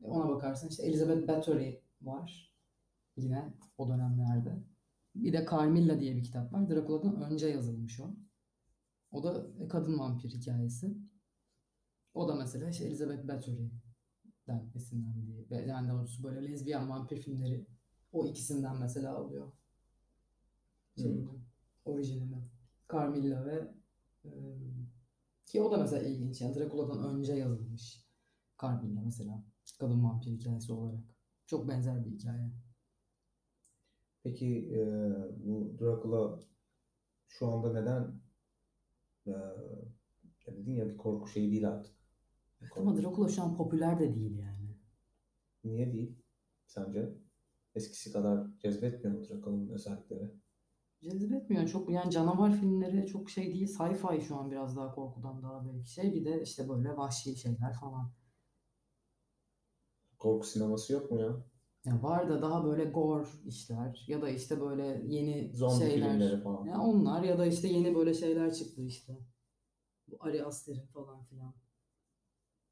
[0.04, 2.52] E, Ona bakarsan işte Elizabeth Bathory var.
[3.16, 4.62] Yine o dönemlerde.
[5.14, 6.70] Bir de Carmilla diye bir kitap var.
[6.70, 8.10] Dracula'dan önce yazılmış o.
[9.12, 10.96] O da kadın vampir hikayesi.
[12.14, 17.66] O da mesela işte Elizabeth Bathory'den esinlendiği yani doğrusu böyle lezbiyen vampir filmleri
[18.12, 19.52] o ikisinden mesela alıyor.
[20.96, 21.28] Şeyini,
[21.88, 22.50] orijinini.
[22.92, 23.74] Carmilla ve
[24.24, 24.30] e,
[25.46, 26.40] ki o da mesela ilginç.
[26.40, 28.06] Yani Dracula'dan önce yazılmış.
[28.62, 29.44] Carmilla mesela.
[29.80, 31.04] Kadın vampir hikayesi olarak.
[31.46, 32.52] Çok benzer bir hikaye.
[34.22, 34.80] Peki e,
[35.44, 36.40] bu Dracula
[37.28, 38.20] şu anda neden
[39.26, 39.30] e,
[40.46, 41.96] ya dedin ya bir korku şeyi değil artık.
[42.76, 44.78] Ama Dracula şu an popüler de değil yani.
[45.64, 46.18] Niye değil
[46.66, 47.14] sence?
[47.74, 50.30] Eskisi kadar cezbetmiyor mu Dracula'nın özellikleri?
[51.10, 51.68] Cezbetmiyor.
[51.68, 53.66] Çok yani canavar filmleri çok şey değil.
[53.66, 56.14] Sci-fi şu an biraz daha korkudan daha belki şey.
[56.14, 58.12] Bir de işte böyle vahşi şeyler falan.
[60.18, 61.36] Korku sineması yok mu ya?
[61.84, 66.10] Ya var da daha böyle gore işler ya da işte böyle yeni Zombi şeyler.
[66.12, 66.66] filmleri falan.
[66.66, 69.18] Ya onlar ya da işte yeni böyle şeyler çıktı işte.
[70.08, 71.54] Bu Ari Aster'in falan filan.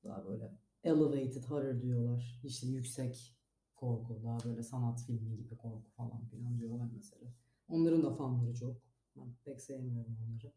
[0.05, 2.41] Daha böyle elevated horror diyorlar.
[2.45, 3.37] İşte yüksek
[3.77, 7.35] korku, daha böyle sanat filmi gibi korku falan filan diyorlar mesela.
[7.69, 8.77] Onların da fanları çok.
[9.17, 10.53] Ben pek sevmiyorum onları.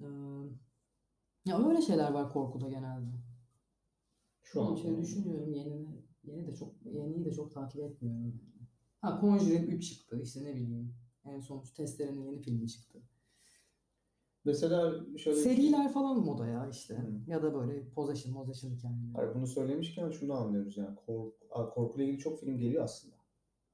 [0.00, 0.06] Ee,
[1.44, 3.10] ya öyle şeyler var korkuda genelde.
[4.42, 5.86] Şu an için düşünüyorum yeni
[6.24, 8.40] yeni de çok yeniyi de çok takip etmiyorum.
[9.00, 10.94] Ha Conjuring 3 çıktı işte ne bileyim.
[11.24, 13.02] En son şu testlerin yeni filmi çıktı.
[14.44, 16.94] Mesela şöyle şey- Seriler falan moda ya işte.
[16.94, 17.30] Hı.
[17.30, 19.12] Ya da böyle possession, possession hikayeleri.
[19.14, 23.16] Hayır, bunu söylemişken şunu anlıyoruz yani korku, Aa, korkuyla ilgili çok film geliyor aslında.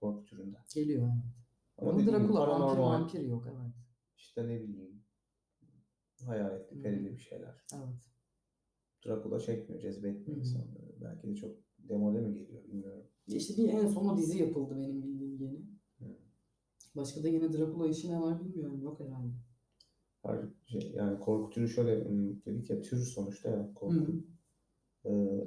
[0.00, 0.57] Korku türünde.
[0.74, 1.43] Geliyor evet.
[1.79, 3.75] Ama Ama dediğim gibi Dracula vampir paranormal, vampir yok evet.
[4.17, 5.05] işte ne bileyim
[6.27, 7.65] hayaletli, perili bir şeyler.
[7.75, 8.11] Evet.
[9.07, 10.41] Dracula çekmiyor, cezbetmiyor Hı.
[10.41, 11.01] insanları.
[11.01, 13.07] Belki de çok demode mi geliyor bilmiyorum.
[13.27, 15.59] İşte bir en son o dizi yapıldı benim bildiğim yeni.
[15.99, 16.17] Hı.
[16.97, 18.83] Başka da yine Dracula işi ne var bilmiyorum.
[18.83, 19.33] Yok herhalde.
[20.23, 22.05] Her şey, yani korku türü şöyle
[22.47, 23.95] dedik ya tür sonuçta ya korku.
[23.95, 24.25] Hı.
[25.09, 25.45] Ee,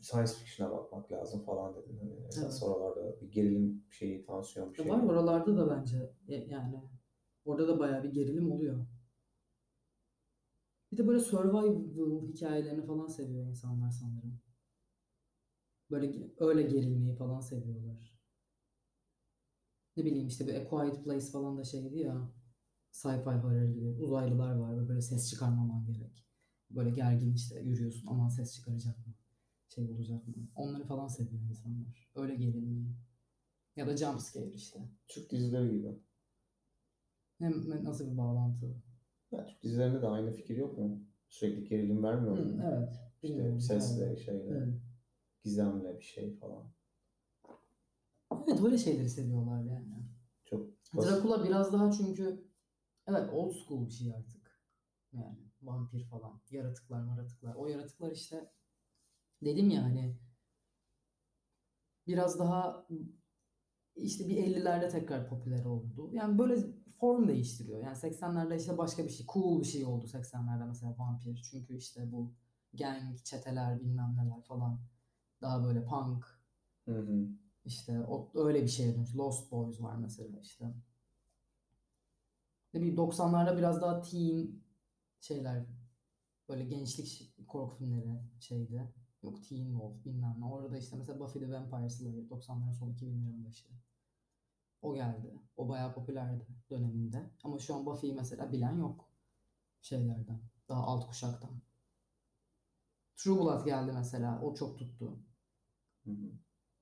[0.00, 1.98] science fiction'a bakmak lazım falan dedin.
[1.98, 4.88] Hani esas oralarda bir gerilim şeyi, tansiyon bir şey.
[4.92, 6.80] Var oralarda da bence yani
[7.44, 8.86] orada da bayağı bir gerilim oluyor.
[10.92, 11.76] Bir de böyle survival
[12.28, 14.40] hikayelerini falan seviyor insanlar sanırım.
[15.90, 18.20] Böyle öyle gerilmeyi falan seviyorlar.
[19.96, 22.32] Ne bileyim işte bir A Quiet Place falan da şeydi ya
[22.92, 26.26] sci-fi horror gibi uzaylılar var ve böyle ses çıkarmaman gerek.
[26.70, 29.09] Böyle gergin işte yürüyorsun aman ses çıkaracak mı?
[29.74, 30.34] Şey olacak mı?
[30.56, 32.10] Onları falan seviyor insanlar.
[32.14, 32.96] Öyle gerilmeyi.
[33.76, 34.80] Ya da jump scare işte.
[35.08, 35.98] Türk dizileri gibi.
[37.38, 38.66] Hem nasıl bir bağlantı?
[39.32, 41.04] Ya, Türk dizilerinde de aynı fikir yok mu?
[41.28, 42.62] Sürekli gerilim vermiyor Hı, mu?
[42.64, 42.92] evet.
[43.22, 44.18] İşte Bilmiyorum, sesle, evet.
[44.18, 44.74] şeyle, Evet.
[45.44, 46.72] gizemle bir şey falan.
[48.48, 50.04] Evet öyle şeyleri seviyorlar yani.
[50.44, 51.10] Çok basit.
[51.10, 52.44] Dracula biraz daha çünkü
[53.06, 54.60] evet old school bir şey artık.
[55.12, 57.54] Yani vampir falan, yaratıklar, maratıklar.
[57.54, 58.50] O yaratıklar işte
[59.42, 60.16] dedim ya hani
[62.06, 62.86] biraz daha
[63.96, 66.10] işte bir 50'lerde tekrar popüler oldu.
[66.12, 66.56] Yani böyle
[67.00, 67.80] form değiştiriyor.
[67.82, 71.42] Yani 80'lerde işte başka bir şey, cool bir şey oldu 80'lerde mesela vampir.
[71.50, 72.32] Çünkü işte bu
[72.74, 74.80] gang, çeteler bilmem neler falan
[75.42, 76.40] daha böyle punk
[76.88, 77.28] Hı hı.
[77.64, 79.16] işte o öyle bir şeye dönüş.
[79.16, 80.74] Lost Boys var mesela işte.
[82.74, 84.62] Ne bileyim 90'larda biraz daha teen
[85.20, 85.66] şeyler
[86.48, 88.92] böyle gençlik korku filmleri şeydi.
[89.22, 90.44] Yok Teen Wolf bilmem ne.
[90.46, 93.68] Orada işte mesela Buffy the Vampire Slayer 90'ların sonu 2000'lerin başı.
[94.82, 95.34] O geldi.
[95.56, 97.30] O bayağı popülerdi döneminde.
[97.44, 99.08] Ama şu an Buffy'yi mesela bilen yok
[99.80, 100.40] şeylerden.
[100.68, 101.50] Daha alt kuşaktan.
[103.16, 104.40] True Blood geldi mesela.
[104.42, 105.18] O çok tuttu.
[106.04, 106.32] Hı hı.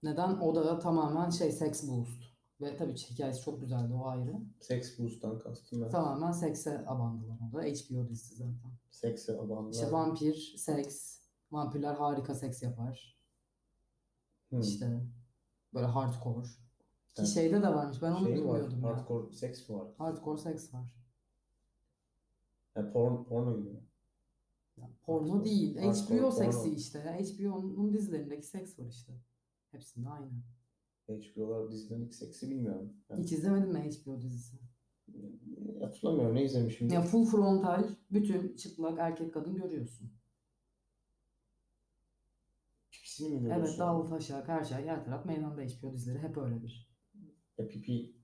[0.02, 0.38] Neden?
[0.38, 2.22] O da tamamen şey sex boost.
[2.60, 4.40] Ve tabii hikayesi çok güzeldi o ayrı.
[4.60, 5.90] Sex Boost'tan kastım ben.
[5.90, 7.62] Tamamen sekse abandılar o da.
[7.62, 8.72] HBO dizisi zaten.
[8.90, 9.72] Seks'e abandılar.
[9.72, 11.17] İşte vampir, seks.
[11.50, 13.18] Vampirler harika seks yapar.
[14.50, 14.60] Hmm.
[14.60, 15.00] İşte
[15.74, 16.46] böyle hardcore.
[16.46, 16.50] Ki
[17.18, 17.28] Evet.
[17.28, 18.02] şeyde de varmış.
[18.02, 18.54] Ben onu şey mi var?
[18.54, 18.88] bilmiyordum ya.
[18.88, 19.88] Hardcore seks var?
[19.98, 20.94] Hardcore seks var.
[22.76, 23.80] Yani porn, porno gibi mi?
[24.76, 25.76] Yani porno Hardcore- değil.
[25.76, 26.30] hardcore HBO porno.
[26.30, 26.98] seksi işte.
[26.98, 27.18] ya.
[27.18, 29.12] HBO'nun dizilerindeki seks var işte.
[29.70, 30.30] Hepsinde aynı.
[31.08, 32.92] HBO'lar dizilerindeki seksi bilmiyorum.
[33.10, 34.56] Yani, Hiç izlemedin mi HBO dizisi?
[35.80, 36.88] hatırlamıyorum ne izlemişim.
[36.88, 40.10] Ya full frontal bütün çıplak erkek kadın görüyorsun.
[43.18, 43.66] Pipisini mi görüyorsun?
[43.66, 46.90] Evet dal taşak her şey her taraf meydanda HBO dizileri hep öyledir.
[47.58, 48.16] Ya pipi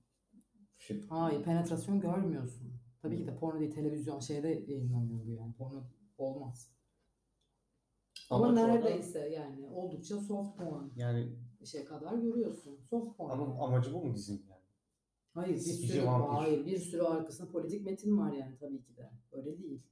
[0.77, 2.73] şey, Hayır penetrasyon görmüyorsun.
[3.01, 5.53] Tabii ki de porno değil televizyon şeyde yayınlanıyor bu yani.
[5.53, 5.83] Porno
[6.17, 6.71] olmaz.
[8.29, 12.79] Ama, orada- neredeyse yani oldukça soft porn yani şey kadar görüyorsun.
[12.89, 13.31] Soft porn.
[13.31, 13.59] ama yani.
[13.59, 14.61] amacı bu mu dizinin yani?
[15.33, 19.11] Hayır bir sürü hayır bir sürü arkasında politik metin var yani tabii ki de.
[19.31, 19.83] Öyle değil.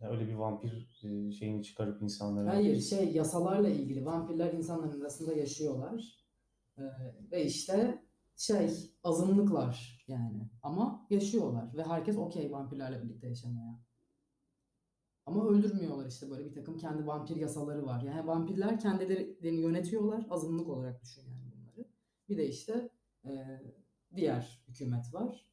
[0.00, 5.32] Ya öyle bir vampir e, şeyini çıkarıp insanlara Hayır şey yasalarla ilgili vampirler insanların arasında
[5.34, 6.26] yaşıyorlar.
[6.78, 6.82] Ee,
[7.32, 8.04] ve işte
[8.36, 8.70] şey
[9.04, 13.80] azınlıklar yani ama yaşıyorlar ve herkes okey vampirlerle birlikte yaşamaya.
[15.26, 18.02] Ama öldürmüyorlar işte böyle bir takım kendi vampir yasaları var.
[18.02, 21.88] Yani vampirler kendilerini yönetiyorlar azınlık olarak düşün yani bunları.
[22.28, 22.90] Bir de işte
[23.24, 23.62] e,
[24.16, 25.46] diğer hükümet var.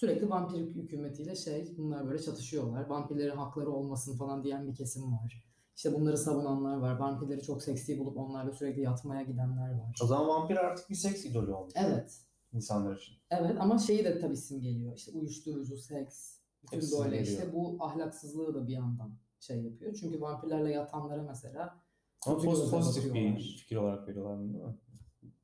[0.00, 2.86] Sürekli vampir hükümetiyle şey bunlar böyle çatışıyorlar.
[2.86, 5.44] Vampirlerin hakları olmasın falan diyen bir kesim var.
[5.76, 6.96] İşte bunları savunanlar var.
[6.96, 9.98] Vampirleri çok seksi bulup onlarla sürekli yatmaya gidenler var.
[10.02, 12.20] O zaman vampir artık bir seks idolü olmuş Evet.
[12.52, 13.14] insanlar için.
[13.30, 14.96] Evet ama şeyi de tabii simgeliyor.
[14.96, 16.36] İşte uyuşturucu, seks.
[16.62, 17.26] Bütün Hepsi böyle simgeliyor.
[17.42, 19.94] işte bu ahlaksızlığı da bir yandan şey yapıyor.
[20.00, 21.80] Çünkü vampirlerle yatanlara mesela
[22.26, 23.36] Ama pozitif bakıyorlar.
[23.36, 24.74] bir fikir olarak veriyorlar değil mi?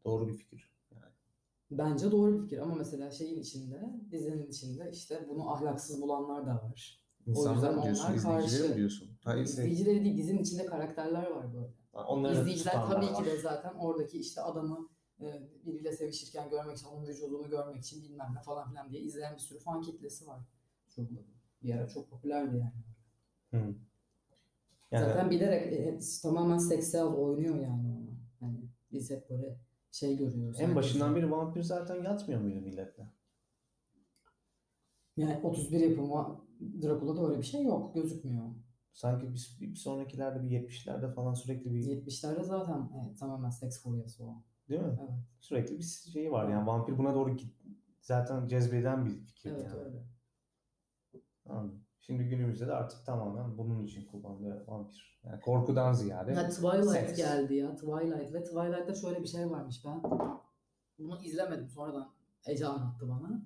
[0.05, 0.76] Doğru bir fikir.
[1.71, 6.55] Bence doğru bir fikir ama mesela şeyin içinde, dizinin içinde işte bunu ahlaksız bulanlar da
[6.55, 7.01] var.
[7.27, 9.11] İnsanlar yüzden mı diyorsun, onlar izleyicileri mi diyorsun?
[9.25, 11.73] Ha, izle- İzleyicileri değil, dizinin içinde karakterler var böyle.
[11.93, 13.15] Onları İzleyiciler tabii var.
[13.15, 14.89] ki de zaten oradaki işte adamı
[15.21, 19.35] e, biriyle sevişirken görmek için, onun vücudunu görmek için bilmem ne falan filan diye izleyen
[19.35, 20.41] bir sürü fan kitlesi var.
[20.97, 21.05] Çok,
[21.63, 22.73] bir ara çok popülerdi yani.
[23.51, 23.75] Hı.
[24.91, 28.11] Yani Zaten bilerek e, tamamen seksüel oynuyor yani onu.
[28.41, 28.59] Hani
[28.93, 29.57] biz hep böyle
[29.93, 30.61] şey görüyoruz.
[30.61, 33.11] en başından beri vampir zaten yatmıyor muydu milletle?
[35.17, 36.41] Yani 31 yapımı
[36.83, 37.95] Dracula'da öyle bir şey yok.
[37.95, 38.45] Gözükmüyor.
[38.93, 44.25] Sanki bir, bir sonrakilerde bir 70'lerde falan sürekli bir 70'lerde zaten evet, tamamen seks furyası
[44.25, 44.43] o.
[44.69, 44.99] değil mi?
[45.01, 45.11] Evet.
[45.41, 47.53] Sürekli bir şeyi var yani vampir buna doğru git
[48.01, 49.85] zaten cezbeden bir fikir Evet yani.
[49.85, 50.05] öyle.
[51.47, 51.86] Anladım.
[52.07, 55.21] Şimdi günümüzde de artık tamamen bunun için kullanılıyor vampir.
[55.25, 56.33] Yani korkudan ziyade.
[56.33, 57.17] Ya Twilight seks.
[57.17, 57.77] geldi ya.
[57.77, 60.03] Twilight ve Twilight'ta şöyle bir şey varmış ben.
[60.99, 62.09] Bunu izlemedim sonradan
[62.47, 63.43] Ece anlattı bana.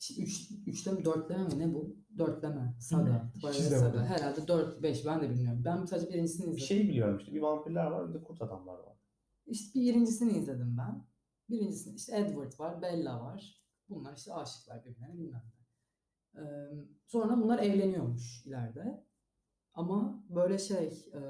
[0.00, 1.96] İşte üç, üçleme dörtleme mi ne bu?
[2.18, 2.74] Dörtleme.
[2.80, 3.30] Saga.
[3.34, 3.78] Twilight.
[3.78, 4.04] Saga.
[4.04, 5.62] Herhalde dört beş ben de bilmiyorum.
[5.64, 6.66] Ben sadece birincisini Bir izledim.
[6.66, 8.96] şeyi biliyorum işte bir vampirler var bir de kurt adamlar var.
[9.46, 11.04] İşte birincisini izledim ben.
[11.50, 13.62] Birincisini işte Edward var, Bella var.
[13.88, 15.55] Bunlar işte aşıklar birbirlerine bilmem ne.
[17.06, 19.04] Sonra bunlar evleniyormuş ileride.
[19.74, 21.20] Ama böyle şey e,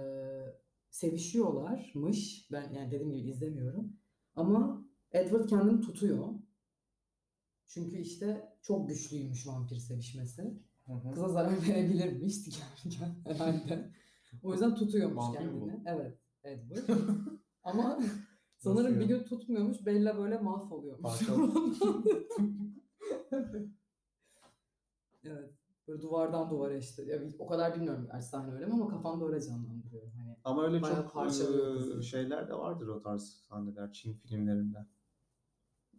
[0.90, 2.48] sevişiyorlarmış.
[2.52, 3.92] Ben yani dediğim gibi izlemiyorum.
[4.36, 6.28] Ama Edward kendini tutuyor.
[7.66, 10.58] Çünkü işte çok güçlüymüş vampir sevişmesi.
[11.14, 13.90] Kıza zarar verebilirmiş dikerken herhalde.
[14.42, 15.82] O yüzden tutuyormuş Vampir kendini.
[15.86, 16.88] Evet, Edward.
[17.62, 18.00] Ama
[18.58, 19.86] sanırım bir gün tutmuyormuş.
[19.86, 21.12] Bella böyle mahvoluyormuş.
[25.26, 25.50] Evet.
[25.88, 27.02] Böyle duvardan duvara işte.
[27.04, 30.12] Ya, o kadar bilmiyorum gerçi sahne öyle mi ama kafamda öyle canlandırıyor.
[30.12, 32.02] Hani Ama öyle çok kızı.
[32.02, 34.86] şeyler de vardır o tarz sahneler Çin filmlerinde.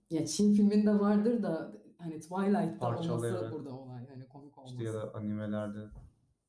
[0.10, 4.08] ya Çin filminde vardır da hani Twilight'ta olması burada olay.
[4.08, 4.74] Hani komik olması.
[4.74, 5.90] İşte ya da animelerde.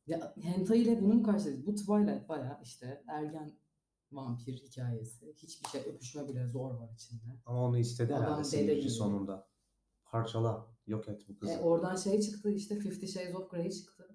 [0.07, 1.67] Ya hentai ile bunu mu karşılayacağız?
[1.67, 3.53] Bu Twilight bayağı işte ergen
[4.13, 5.35] vampir hikayesi.
[5.37, 7.39] Hiçbir şey öpüşme bile zor var içinde.
[7.47, 9.49] Ama onu istedi Adam herhalde seyirci sonunda.
[10.05, 11.53] Parçala, yok et bu kızı.
[11.53, 14.09] E, oradan şey çıktı işte Fifty Shades of Grey çıktı.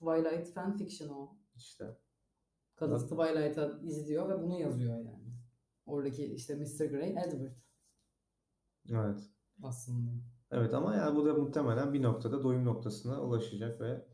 [0.00, 1.36] Twilight fanfiction o.
[1.56, 1.98] İşte.
[2.76, 3.10] Kadın Evet.
[3.10, 5.34] Twilight'a izliyor ve bunu yazıyor yani.
[5.86, 6.84] Oradaki işte Mr.
[6.90, 7.56] Grey Edward
[8.90, 9.20] Evet.
[9.62, 10.10] aslında.
[10.50, 14.06] Evet ama yani bu da muhtemelen bir noktada doyum noktasına ulaşacak ve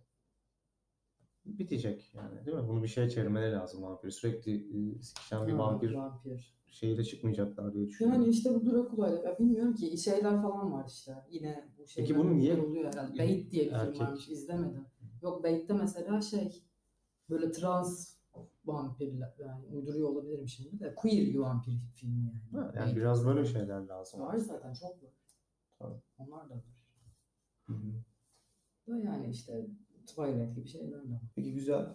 [1.47, 2.69] bitecek yani değil mi?
[2.69, 4.11] Bunu bir şeye çevirmeleri lazım vampir.
[4.11, 6.57] Sürekli e, sikişen bir Ha, vampir vampir.
[6.71, 8.23] şeyiyle çıkmayacaklar diye düşünüyorum.
[8.23, 11.15] Yani işte bu Dracula'yla ya bilmiyorum ki şeyler falan var işte.
[11.31, 13.19] Yine bu şeyler Peki bunu niye- oluyor herhalde.
[13.19, 14.87] Bait diye bir Erkek- film varmış izlemedim.
[15.23, 16.63] Yok Bait'te mesela şey
[17.31, 18.17] böyle trans
[18.65, 22.41] vampirler yani uyduruyor olabilirim şimdi de queer bir vampir filmi yani.
[22.53, 24.21] Ha, yani Belki biraz böyle şeyler lazım.
[24.21, 25.11] Var zaten çok var.
[25.79, 26.01] Tabii.
[26.19, 26.65] Onlar da var.
[27.67, 27.93] Hı hı.
[28.89, 29.67] Da yani işte
[30.07, 31.21] Twilight gibi şeyler de var.
[31.35, 31.87] Peki güzel.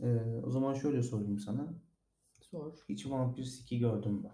[0.00, 1.74] Ee, o zaman şöyle sorayım sana.
[2.50, 2.72] Zor.
[2.88, 4.30] Hiç vampir siki gördün mü?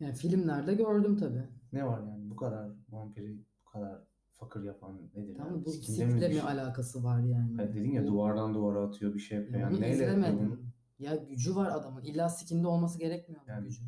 [0.00, 1.48] Yani filmlerde gördüm tabii.
[1.72, 5.34] Ne var yani bu kadar vampiri bu kadar fakir yapan nedir?
[5.36, 5.64] Tamam yani?
[5.64, 7.56] bu Sikinde mi sikle mi alakası var yani?
[7.56, 9.54] Hayır dedin ya Bu- duvardan duvara atıyor bir şey yapıyor.
[9.54, 10.34] Ya Yani onu neyle yapıyor bunu?
[10.36, 10.72] izlemedim.
[10.98, 12.02] Ya gücü var adamın.
[12.02, 13.82] İlla skinde olması gerekmiyor mu Yani- gücü?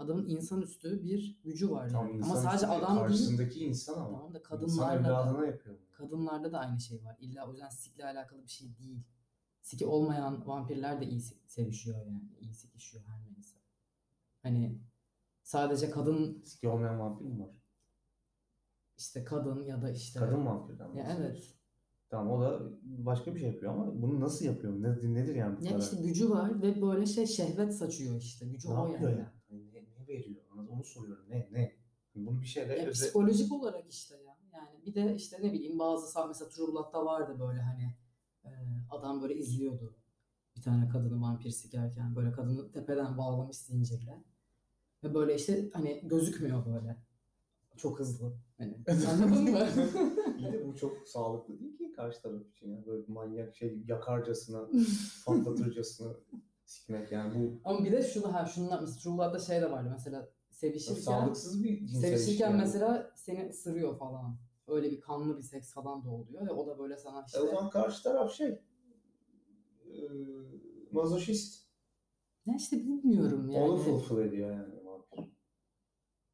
[0.00, 2.24] Adamın insanüstü bir gücü var Tam yani.
[2.24, 3.00] Ama sadece adam değil.
[3.00, 4.18] karşısındaki insan ama.
[4.18, 7.16] Tamam da kadınlarla da, yapıyor kadınlarda da aynı şey var.
[7.20, 9.02] İlla o yüzden sikle alakalı bir şey değil.
[9.62, 12.22] Siki olmayan vampirler de iyi se- sevişiyor yani.
[12.40, 13.56] İyi sikişiyor her neyse.
[14.42, 14.78] Hani
[15.42, 17.50] sadece kadın Siki olmayan vampir mi var?
[18.98, 21.54] işte kadın ya da işte Kadın vampirden ya evet.
[22.08, 24.82] Tamam o da başka bir şey yapıyor ama bunu nasıl yapıyor?
[24.82, 25.82] Nedir, nedir yani bu Ya kadar?
[25.84, 28.46] işte gücü var ve böyle şey şehvet saçıyor işte.
[28.46, 29.04] Gücü ne o yani.
[29.04, 29.24] yani?
[29.50, 30.40] Hani Ne, ne veriyor?
[30.70, 31.24] Onu soruyorum.
[31.30, 31.48] Ne?
[31.52, 31.76] Ne?
[32.14, 33.04] Bunu bir şeyle Ya öze...
[33.04, 34.36] psikolojik olarak işte ya.
[34.52, 37.94] Yani bir de işte ne bileyim bazı sah mesela True vardı böyle hani
[38.90, 39.96] adam böyle izliyordu.
[40.56, 44.24] Bir tane kadını vampir sikerken böyle kadını tepeden bağlamış zincirle.
[45.04, 46.96] Ve böyle işte hani gözükmüyor böyle.
[47.76, 48.32] Çok hızlı.
[48.58, 48.78] Hani
[49.10, 49.68] anladın mı?
[50.38, 52.70] İyi de bu çok sağlıklı değil ki karşı taraf için.
[52.70, 54.68] Yani böyle manyak şey yakarcasına,
[55.26, 56.12] patlatırcasına
[56.64, 59.88] sikmek yani bu Ama bir de şunu ha şunlar mesela True Blood'da şey de vardı
[59.92, 60.28] mesela
[60.60, 62.58] sevişirken sağlıksız bir cinsel sevişirken yani.
[62.58, 64.36] mesela seni ısırıyor falan.
[64.68, 67.42] Öyle bir kanlı bir seks falan da oluyor ve o da böyle sana işte E
[67.42, 68.60] o zaman karşı taraf şey e,
[70.92, 71.66] mazoşist.
[72.46, 73.64] ya işte bilmiyorum yani.
[73.70, 75.32] Onu fulfill ediyor yani vampir.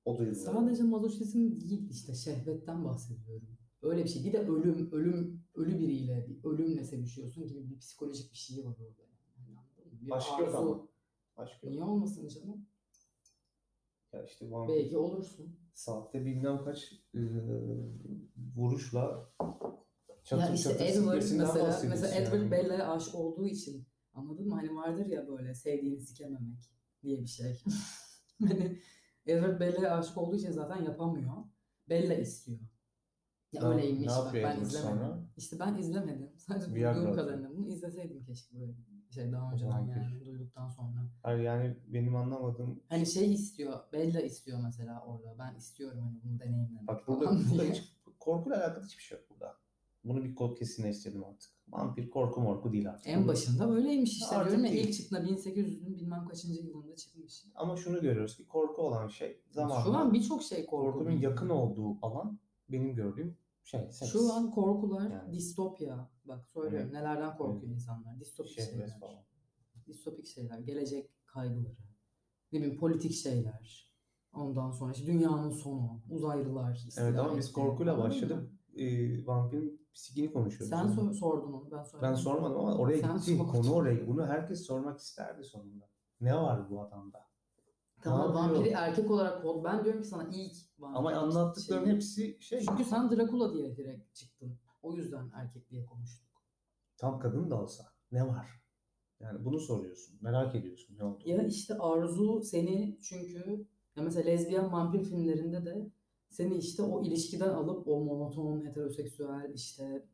[0.04, 0.34] O duyguları.
[0.44, 3.48] Sadece mazoşizm değil işte şehvetten bahsediyorum.
[3.82, 4.24] Öyle bir şey.
[4.24, 8.76] Bir de ölüm, ölüm, ölü biriyle, bir ölümle sevişiyorsun gibi bir psikolojik bir şey var
[8.80, 9.02] orada.
[9.38, 9.58] Yani?
[10.06, 10.56] Bir Aşk yok arzu.
[10.58, 10.88] ama.
[11.36, 11.72] Aşk yok.
[11.72, 12.66] Niye olmasın canım?
[14.16, 15.56] Ya işte vampir Belki olursun.
[15.74, 17.20] saatte bilmem kaç e,
[18.56, 19.30] vuruşla
[20.24, 22.50] çatır ya işte çatır Edward mesela, mesela Edward yani.
[22.50, 24.54] Bella'ya aşık olduğu için anladın mı?
[24.54, 26.70] Hani vardır ya böyle sevdiğini sikememek
[27.02, 27.62] diye bir şey.
[28.48, 28.78] hani
[29.26, 31.32] Edward Bella'ya aşık olduğu için zaten yapamıyor.
[31.88, 32.58] Bella istiyor.
[33.52, 34.98] Ya Ne- öyleymiş bak ben Edward izlemedim.
[34.98, 35.26] sonra?
[35.36, 36.30] İşte ben izlemedim.
[36.36, 39.96] Sadece Viagra duyduğum kadarını bunu izleseydim keşke böyle bir şey daha önceden Vampir.
[40.00, 41.08] yani duyduktan sonra.
[41.22, 45.34] Hayır yani benim anlamadığım Hani şey istiyor, Bella istiyor mesela orada.
[45.38, 47.72] Ben istiyorum hani bunu deneyimlemek Bak burada, falan burada diye.
[47.72, 49.56] hiç korkuyla alakalı hiçbir şey yok burada.
[50.04, 51.50] Bunu bir kod kesinleştirdim artık.
[51.68, 53.06] Vampir korku morku değil artık.
[53.08, 54.36] En Bunu- başında öyleymiş işte.
[54.36, 54.88] Artık Diyorum ya değil.
[54.88, 57.44] ilk çıktığında 1800'ün bilmem kaçıncı yılında çıkmış.
[57.54, 60.92] Ama şunu görüyoruz ki korku olan şey zamanla Şu an birçok şey korku.
[60.98, 64.12] korkunun yakın olduğu alan benim gördüğüm şey seks.
[64.12, 65.32] Şu an korkular Yani.
[65.32, 66.10] distopya.
[66.24, 67.74] Bak söylüyorum nelerden korkuyor Evet.
[67.74, 68.20] insanlar.
[68.20, 69.00] Distopik Şehvet şeyler.
[69.00, 69.24] falan.
[69.86, 70.58] Distopik şeyler.
[70.58, 71.76] Gelecek kaygıları.
[72.52, 73.92] Ne bileyim politik şeyler.
[74.32, 76.02] Ondan sonra işte dünyanın sonu.
[76.10, 76.86] Uzaylılar.
[76.98, 78.50] Evet ama biz korkuyla başladık.
[78.76, 80.68] Ee, vampirin psikini konuşuyoruz.
[80.70, 80.94] Sen yani.
[80.94, 81.70] sor- sordun onu.
[81.70, 82.16] Ben Ben sormadım.
[82.16, 83.36] sormadım ama oraya Sen gitti.
[83.36, 83.52] sordun.
[83.52, 84.06] Konu oraya.
[84.06, 85.88] Bunu herkes sormak isterdi sonunda.
[86.20, 87.25] Ne var bu adamda?
[88.10, 89.64] Tamam vampiri erkek olarak kod.
[89.64, 92.60] Ben diyorum ki sana ilk vampir Ama anlattıkların şeyi- hepsi şey.
[92.68, 94.58] Çünkü sen Dracula diye direkt çıktın.
[94.82, 96.26] O yüzden erkek diye konuştuk.
[96.96, 98.62] Tam kadın da olsa ne var?
[99.20, 100.18] Yani bunu soruyorsun.
[100.20, 101.22] Merak ediyorsun ne oldu?
[101.26, 103.66] Ya işte arzu seni çünkü
[103.96, 105.90] ya mesela lezbiyen vampir filmlerinde de
[106.28, 110.06] seni işte o ilişkiden alıp o monoton heteroseksüel işte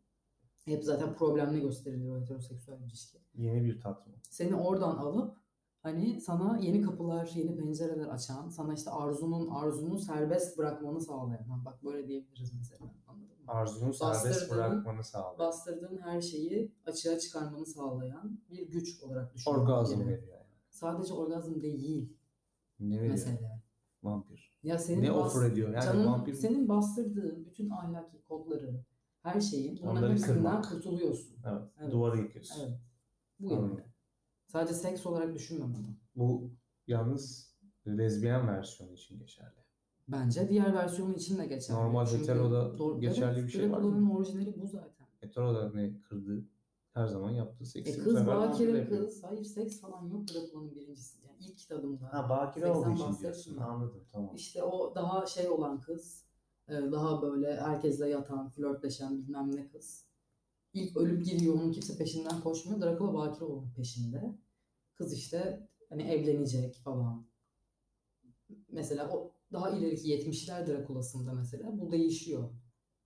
[0.64, 3.18] hep zaten problemli gösterilir o heteroseksüel ilişki.
[3.34, 4.12] Yeni bir tat mı?
[4.30, 5.36] Seni oradan alıp
[5.82, 11.44] hani sana yeni kapılar, yeni pencereler açan, sana işte arzunun arzunu serbest bırakmanı sağlayan.
[11.44, 12.80] Ha, bak böyle diyebiliriz mesela.
[13.06, 13.32] Anladın mı?
[13.48, 15.38] Arzunu serbest bırakmanı sağlıyor.
[15.38, 19.50] Bastırdığın her şeyi açığa çıkarmanı sağlayan bir güç olarak düşün.
[19.50, 20.06] Orgazm Yani.
[20.10, 20.42] veriyor yani.
[20.70, 22.12] Sadece orgazm değil
[22.80, 23.10] Ne veriyor?
[23.10, 23.62] mesele.
[24.02, 24.58] Vampir.
[24.62, 25.70] Ya senin ne bas- offer ediyor?
[25.74, 28.84] Yani canın, vampir senin bastırdığın bütün ahlaki kodları,
[29.22, 30.68] her şeyin bunların hepsinden kırmak.
[30.68, 31.36] kurtuluyorsun.
[31.46, 31.92] evet, Evet.
[31.92, 32.60] duvarı yıkıyorsun.
[32.62, 32.78] Evet.
[33.40, 33.80] Bu Anladım.
[34.52, 35.96] Sadece seks olarak düşünme bunu.
[36.16, 36.50] Bu
[36.86, 37.54] yalnız
[37.86, 39.62] lezbiyen versiyonu için geçerli.
[40.08, 41.78] Bence diğer versiyonu için de geçerli.
[41.78, 44.16] Normal Çünkü heteroda doğru- geçerli evet, bir şey var mı?
[44.16, 45.06] Orijinali bu zaten.
[45.20, 46.44] Hetero da ne kırdı?
[46.94, 48.00] Her zaman yaptığı seksi.
[48.00, 49.22] E kız bakire kız.
[49.24, 51.18] Hayır seks falan yok Dracula'nın birincisi.
[51.26, 52.12] Yani ilk kitabımda.
[52.12, 53.56] Ha bakire olduğu için diyorsun.
[53.56, 54.34] Anladım tamam.
[54.34, 56.24] İşte o daha şey olan kız,
[56.68, 60.06] e, daha böyle herkesle yatan, flörtleşen bilmem ne kız.
[60.72, 62.80] İlk ölüp gidiyor, onun kimse peşinden koşmuyor.
[62.80, 64.41] Dracula bakire onun peşinde.
[65.02, 67.26] Kız işte hani evlenecek falan.
[68.68, 72.50] Mesela o daha ileriki 70'ler Dracula'sında mesela bu değişiyor.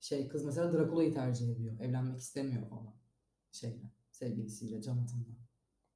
[0.00, 1.80] Şey kız mesela Dracula'yı tercih ediyor.
[1.80, 2.94] Evlenmek istemiyor falan.
[3.52, 5.36] Şeyle, sevgilisiyle, Jonathan'la.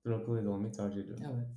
[0.07, 1.25] Dracula'yı da olmayı tercih ediyorum.
[1.35, 1.49] Evet.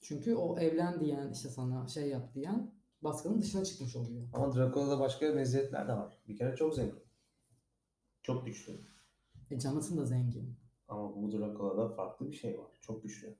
[0.00, 4.28] Çünkü o evlen diyen işte sana şey yap diyen baskının dışına çıkmış oluyor.
[4.32, 6.22] Ama Dracula'da başka meziyetler de var.
[6.28, 7.02] Bir kere çok zengin.
[8.22, 8.80] Çok güçlü.
[9.50, 10.60] E Jonathan da zengin.
[10.90, 12.70] Ama bu Dracula'da farklı bir şey var.
[12.80, 13.36] Çok güçlü.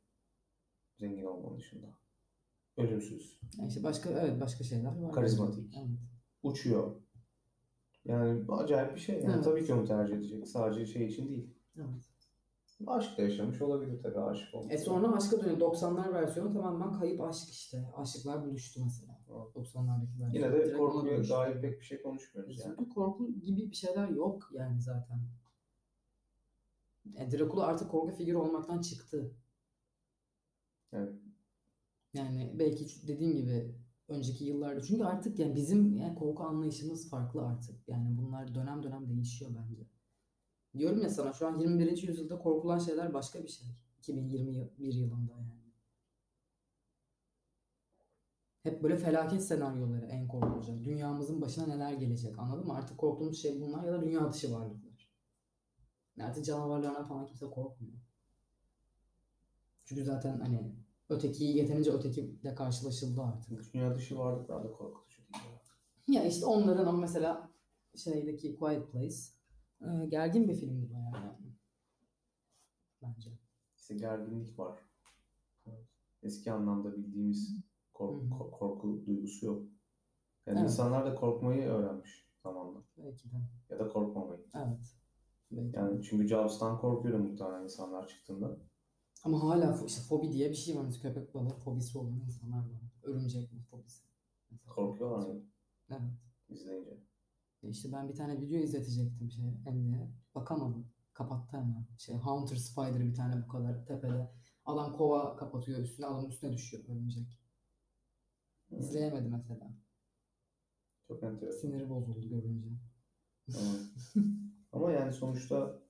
[0.97, 1.87] Zengin olmanın dışında.
[2.77, 3.41] Ölümsüz.
[3.59, 5.13] Yani işte başka evet başka şeyler var.
[5.13, 5.75] Karizmatik.
[5.79, 5.99] Evet.
[6.43, 6.97] Uçuyor.
[8.05, 9.21] Yani acayip bir şey.
[9.23, 9.45] Yani Evet.
[9.45, 10.49] tabii ki onu tercih edecek.
[10.49, 11.55] Sadece şey için değil.
[11.77, 12.11] evet.
[12.87, 14.73] Aşk da yaşamış olabilir tabii aşık olmuş.
[14.73, 15.59] E sonra aşka dönüyor.
[15.59, 17.89] 90'lar versiyonu tamamen kayıp aşk işte.
[17.97, 19.21] Aşıklar buluştu mesela.
[19.29, 19.67] Evet.
[19.67, 20.33] 90'lardaki versiyon.
[20.33, 22.75] Yine de korkuya dair pek bir şey konuşmuyoruz yani.
[22.79, 25.21] Çünkü korku gibi bir şeyler yok yani zaten.
[27.17, 29.35] E, Dracula artık korku figürü olmaktan çıktı.
[30.93, 31.15] Evet.
[32.15, 33.75] Yani belki dediğim gibi
[34.09, 37.89] önceki yıllarda çünkü artık yani bizim yani korku anlayışımız farklı artık.
[37.89, 39.83] Yani bunlar dönem dönem değişiyor bence.
[40.79, 42.03] Diyorum ya sana şu an 21.
[42.03, 43.69] yüzyılda korkulan şeyler başka bir şey.
[43.99, 45.61] 2021 yılında yani.
[48.63, 50.85] Hep böyle felaket senaryoları en korkulacak.
[50.85, 52.75] Dünyamızın başına neler gelecek anladın mı?
[52.75, 54.90] Artık korktuğumuz şey bunlar ya da dünya dışı varlıklar.
[56.25, 57.95] Artık canavarlardan falan kimse korkmuyor.
[59.85, 60.75] Çünkü zaten hani
[61.09, 63.75] ötekiyi yeterince ötekiyle karşılaşıldı artık.
[63.75, 65.45] Dünya dışı varlıklar da korkutucu değil.
[66.09, 67.51] Ya işte onların ama mesela
[67.97, 69.17] şeydeki Quiet Place
[69.81, 71.53] e, gergin bir filmdi bayağı yani.
[73.03, 73.31] Bence.
[73.77, 74.81] İşte gerginlik var.
[76.23, 77.57] Eski anlamda bildiğimiz
[77.93, 78.31] korku, Hı hı.
[78.31, 79.63] ko- korku duygusu yok.
[80.47, 80.71] Yani Evet.
[80.71, 82.83] insanlar da korkmayı öğrenmiş zamanla.
[82.97, 83.37] Belki de.
[83.71, 84.47] Ya da korkmamayı.
[84.55, 84.97] Evet.
[85.51, 88.57] Yani çünkü Jaws'tan korkuyordu muhtemelen insanlar çıktığında.
[89.25, 90.83] Ama hala işte fobi diye bir şey var.
[90.85, 92.81] Mesela köpek balığı fobisi olan insanlar var.
[93.03, 94.03] Örümcek mi fobisi.
[94.51, 94.75] Mesela.
[94.75, 95.43] Korkuyorlar mı
[95.91, 96.01] Evet.
[96.49, 96.99] izleyince?
[97.63, 100.11] E İşte ben bir tane video izletecektim şey Emre'ye.
[100.35, 100.87] Bakamadım.
[101.13, 101.87] Kapattı hemen.
[101.99, 104.31] Şey Hunter Spider bir tane bu kadar tepede.
[104.65, 106.07] Adam kova kapatıyor üstüne.
[106.07, 107.39] Adamın üstüne düşüyor örümcek.
[108.71, 108.77] Hı.
[108.77, 109.73] İzleyemedi mesela.
[111.09, 111.61] Çok enteresan.
[111.61, 112.69] Siniri bozuldu görünce.
[113.49, 113.81] Evet.
[114.73, 115.83] Ama yani sonuçta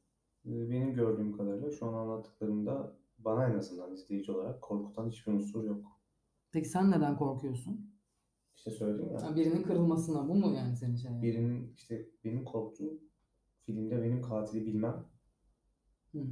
[0.46, 5.64] e, benim gördüğüm kadarıyla şu an anlattıklarımda bana en azından izleyici olarak korkutan hiçbir unsur
[5.64, 6.00] yok.
[6.52, 7.90] Peki sen neden korkuyorsun?
[8.56, 9.22] İşte söyledim ya.
[9.22, 11.22] Ha, birinin kırılmasına bu mu yani senin şey?
[11.22, 13.00] Birinin işte benim korktuğum
[13.62, 15.04] filmde benim katili bilmem,
[16.12, 16.26] Hı.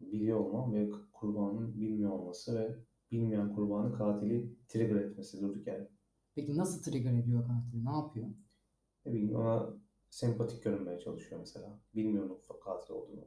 [0.00, 2.76] biliyor olmam ve kurbanın bilmiyor olması ve
[3.10, 5.88] bilmeyen kurbanı katili trigger etmesi durduk yani.
[6.34, 7.84] Peki nasıl trigger ediyor katili?
[7.84, 8.28] Ne yapıyor?
[9.06, 9.76] Ne bileyim ona
[10.10, 11.80] sempatik görünmeye çalışıyor mesela.
[11.94, 13.24] Bilmiyor onun katil olduğunu.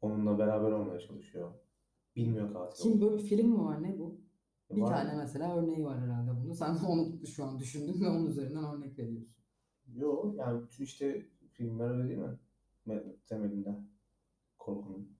[0.00, 1.52] Onunla beraber olmaya çalışıyor.
[2.16, 3.10] Bilmiyor katil Şimdi olduğunu.
[3.10, 4.20] böyle bir film mi var ne bu?
[4.70, 4.88] Bir Var.
[4.88, 6.54] tane mesela örneği var herhalde bunu.
[6.54, 9.34] Sen onu şu an düşündün ve onun üzerinden örnek veriyorsun.
[9.94, 12.38] Yok yani bütün işte filmler öyle değil mi?
[12.86, 13.74] Me- Temelinde
[14.58, 15.16] korkunun.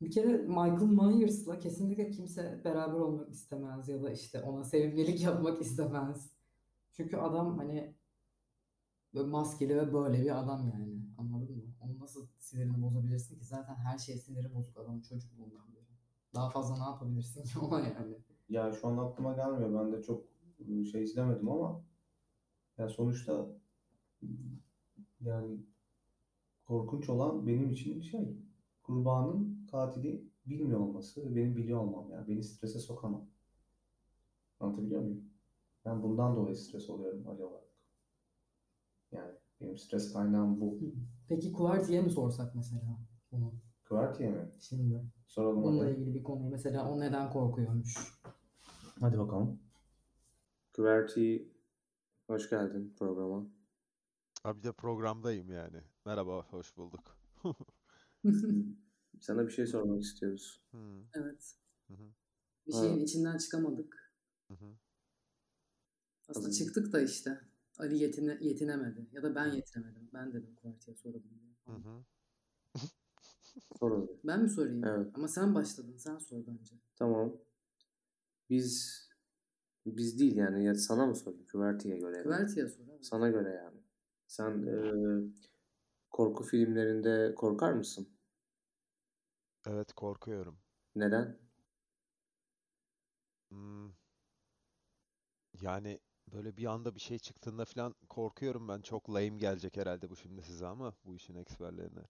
[0.00, 0.82] Bir kere Michael
[1.14, 6.32] Myers'la kesinlikle kimse beraber olmak istemez ya da işte ona sevimlilik yapmak istemez.
[6.92, 7.95] Çünkü adam hani
[9.16, 10.96] böyle maskeli ve böyle bir adam yani.
[11.18, 11.62] Anladın mı?
[11.80, 13.44] Onu nasıl sinirini bozabilirsin ki?
[13.44, 15.86] Zaten her şey siniri bozuk adamın çocukluğundan beri.
[16.34, 18.16] Daha fazla ne yapabilirsin ki ona yani?
[18.48, 19.84] Ya şu an aklıma gelmiyor.
[19.84, 20.24] Ben de çok
[20.58, 21.82] e, şey izlemedim ama
[22.78, 23.46] ya sonuçta
[25.20, 25.60] yani
[26.64, 28.36] korkunç olan benim için şey
[28.82, 33.26] kurbanın katili bilmiyor olması benim biliyor olmam yani beni strese sokamam.
[34.60, 35.24] Anlatabiliyor muyum?
[35.84, 37.65] Ben bundan dolayı stres oluyorum Ali olarak.
[39.12, 40.78] Yani benim stres kaynağım bu.
[41.28, 42.98] Peki Kuvarti'ye mi sorsak mesela
[43.32, 43.54] bunu
[43.84, 44.50] Kıvartiye mi?
[44.60, 45.04] şimdi?
[45.26, 45.92] Soralım Bununla hadi.
[45.92, 47.94] ilgili bir konuyu mesela o neden korkuyormuş?
[49.00, 49.60] Hadi bakalım.
[50.72, 51.48] Kıvarti
[52.26, 53.46] hoş geldin programa.
[54.42, 55.82] Ha bir de programdayım yani.
[56.04, 57.16] Merhaba, hoş bulduk.
[59.20, 60.60] Sana bir şey sormak istiyoruz.
[60.70, 61.54] Hmm, Evet.
[61.88, 62.06] hı hı,
[62.66, 62.80] Bir Ha.
[62.80, 64.12] şeyin içinden çıkamadık.
[64.48, 64.76] hı hı.
[66.28, 66.58] Aslında Hazır.
[66.58, 67.40] çıktık da işte.
[67.78, 69.06] Ali yetine, yetinemedi.
[69.12, 70.08] Ya da ben yetinemedim.
[70.14, 71.54] Ben dedim Kuvarti'ye soralım diye.
[71.66, 72.04] Hı hı.
[73.78, 74.10] Soralım.
[74.24, 74.84] Ben mi sorayım?
[74.84, 75.10] Evet.
[75.14, 75.96] Ama sen başladın.
[75.96, 76.74] Sen sor bence.
[76.96, 77.32] Tamam.
[78.50, 79.06] Biz
[79.86, 81.46] biz değil yani ya sana mı sorayım?
[81.46, 82.16] Kıverti'ye göre.
[82.16, 82.24] yani.
[82.24, 82.84] Kuvarti'ye sor.
[82.90, 83.06] evet.
[83.06, 83.78] Sana göre yani.
[84.26, 85.24] Sen eee,
[86.10, 88.08] korku filmlerinde korkar mısın?
[89.66, 90.58] Evet, korkuyorum.
[90.94, 91.38] Neden?
[93.50, 93.88] Hmm,
[95.60, 95.98] Yani
[96.32, 98.80] böyle bir anda bir şey çıktığında falan korkuyorum ben.
[98.82, 102.02] Çok lame gelecek herhalde bu şimdi size ama bu işin eksperlerine.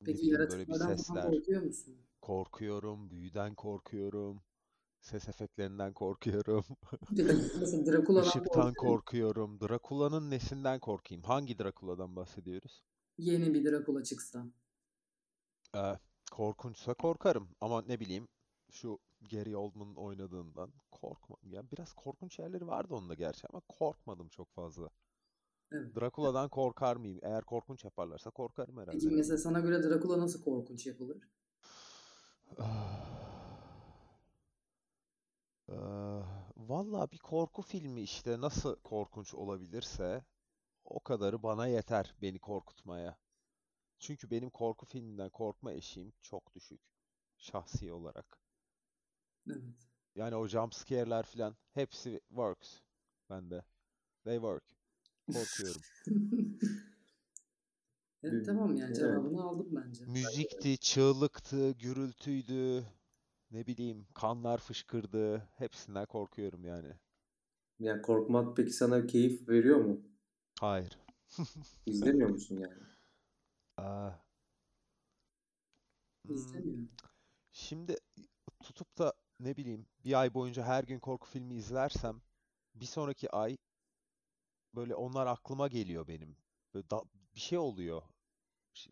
[0.00, 1.32] Ne Peki bileyim böyle bir yaratıklardan falan sesler.
[1.32, 1.96] korkuyor musun?
[2.22, 4.42] Korkuyorum, büyüden korkuyorum,
[5.00, 6.64] ses efektlerinden korkuyorum,
[8.14, 9.04] mesela korkuyor musun?
[9.04, 9.60] korkuyorum.
[9.60, 11.22] Drakula'nın nesinden korkayım?
[11.22, 12.84] Hangi Drakula'dan bahsediyoruz?
[13.18, 14.46] Yeni bir Dracula çıksa.
[15.76, 15.98] Ee,
[16.32, 18.28] Korkunçsa korkarım ama ne bileyim
[18.70, 18.98] şu
[19.28, 21.52] Gary Oldman'ın oynadığından korkmadım.
[21.52, 24.90] Yani biraz korkunç yerleri vardı onda gerçi ama korkmadım çok fazla.
[25.72, 25.96] Evet.
[25.96, 27.18] Drakula'dan korkar mıyım?
[27.22, 28.98] Eğer korkunç yaparlarsa korkarım herhalde.
[28.98, 31.28] Peki mesela sana göre Drakula nasıl korkunç yapılır?
[36.56, 40.24] Valla bir korku filmi işte nasıl korkunç olabilirse
[40.84, 43.18] o kadarı bana yeter beni korkutmaya.
[43.98, 46.80] Çünkü benim korku filminden korkma eşiğim çok düşük
[47.38, 48.45] şahsi olarak.
[49.50, 49.86] Evet.
[50.14, 52.80] Yani o jump scare'ler falan hepsi works
[53.30, 53.64] bende.
[54.24, 54.64] They work.
[55.32, 55.84] Korkuyorum.
[58.22, 58.96] Evet, tamam yani Evet.
[58.96, 60.04] cevabını aldım bence.
[60.06, 62.84] Müzikti, çığlıktı, gürültüydü,
[63.50, 65.48] ne bileyim kanlar fışkırdı.
[65.56, 66.92] Hepsinden korkuyorum yani.
[67.78, 70.00] Yani korkmak peki sana keyif veriyor mu?
[70.60, 70.98] Hayır.
[71.86, 72.82] İzlemiyor musun yani?
[73.76, 74.10] Aa.
[76.26, 76.88] Hmm, İstemiyorum.
[77.52, 77.96] Şimdi
[78.62, 82.22] tutup da ne bileyim bir ay boyunca her gün korku filmi izlersem
[82.74, 83.56] bir sonraki ay
[84.74, 86.36] böyle onlar aklıma geliyor benim.
[86.74, 88.02] Böyle da- bir şey oluyor.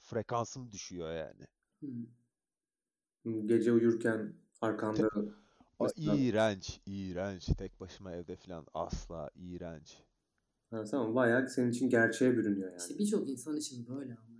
[0.02, 1.46] Frekansım düşüyor yani.
[1.80, 2.04] Hmm.
[3.46, 5.08] Gece uyurken arkanda
[5.80, 7.46] Aa, mesela iğrenç, iğrenç.
[7.46, 9.98] Tek başıma evde falan asla iğrenç.
[10.70, 12.80] ha, tamam bayağı senin için gerçeğe bürünüyor yani.
[12.80, 14.34] İşte birçok insan için böyle ama.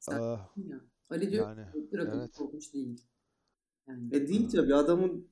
[0.00, 0.80] Sen Ah, ya.
[1.10, 1.66] Ali diyor yani
[2.04, 2.30] evet.
[2.38, 3.04] korkunç değil.
[3.88, 5.28] E değil tabii adamın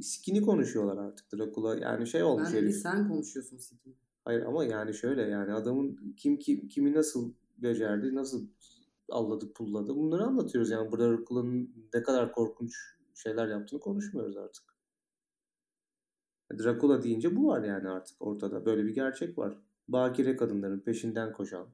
[0.00, 1.76] skini konuşuyorlar artık Dracula.
[1.76, 2.76] Yani şey olmuş ben herif.
[2.76, 3.96] sen konuşuyorsun Sikim.
[4.24, 8.48] Hayır ama yani şöyle yani adamın kim, kim kimi nasıl becerdi, nasıl
[9.08, 10.92] alladı pulladı bunları anlatıyoruz yani.
[10.92, 12.74] Burada Dracula'nın ne kadar korkunç
[13.14, 14.64] şeyler yaptığını konuşmuyoruz artık.
[16.58, 18.66] Dracula deyince bu var yani artık ortada.
[18.66, 19.58] Böyle bir gerçek var.
[19.88, 21.68] Bakire kadınların peşinden koşan.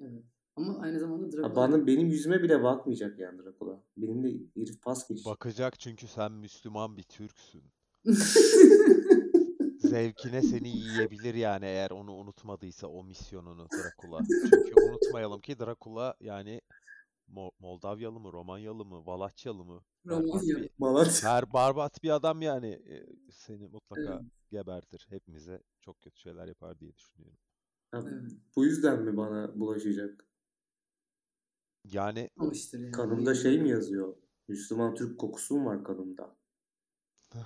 [0.00, 0.24] Evet.
[0.58, 3.82] Ama aynı zamanda Drakula bana, benim yüzüme bile bakmayacak yani Dracula.
[3.96, 5.32] Benimle herif pas geçecek.
[5.32, 7.62] Bakacak çünkü sen Müslüman bir Türksün.
[9.78, 14.20] Zevkine seni yiyebilir yani eğer onu unutmadıysa o misyonunu Drakula.
[14.50, 16.60] Çünkü unutmayalım ki Drakula yani
[17.34, 19.82] Mo- Moldavyalı mı, Romanyalı mı, Valatyalı mı?
[20.04, 20.56] Berbat Romanya.
[20.56, 21.30] bir, Malatya.
[21.30, 24.22] her barbat bir adam yani e, seni mutlaka Evet.
[24.50, 25.06] gebertir.
[25.10, 27.38] Hepimize çok kötü şeyler yapar diye düşünüyorum.
[27.90, 28.32] Ha, Evet.
[28.56, 30.27] bu yüzden mi bana bulaşacak?
[31.92, 32.30] Yani
[32.72, 32.92] yani.
[32.92, 34.14] Kanımda şey mi yazıyor?
[34.48, 36.36] Müslüman Türk kokusu mu var kanımda?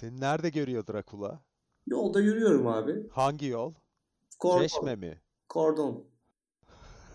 [0.00, 1.40] seni nerede görüyor Drakula?
[1.86, 3.08] Yolda yürüyorum abi.
[3.10, 3.74] Hangi yol?
[4.38, 4.62] Kordon.
[4.62, 5.22] Çeşme mi?
[5.48, 6.04] Kordon.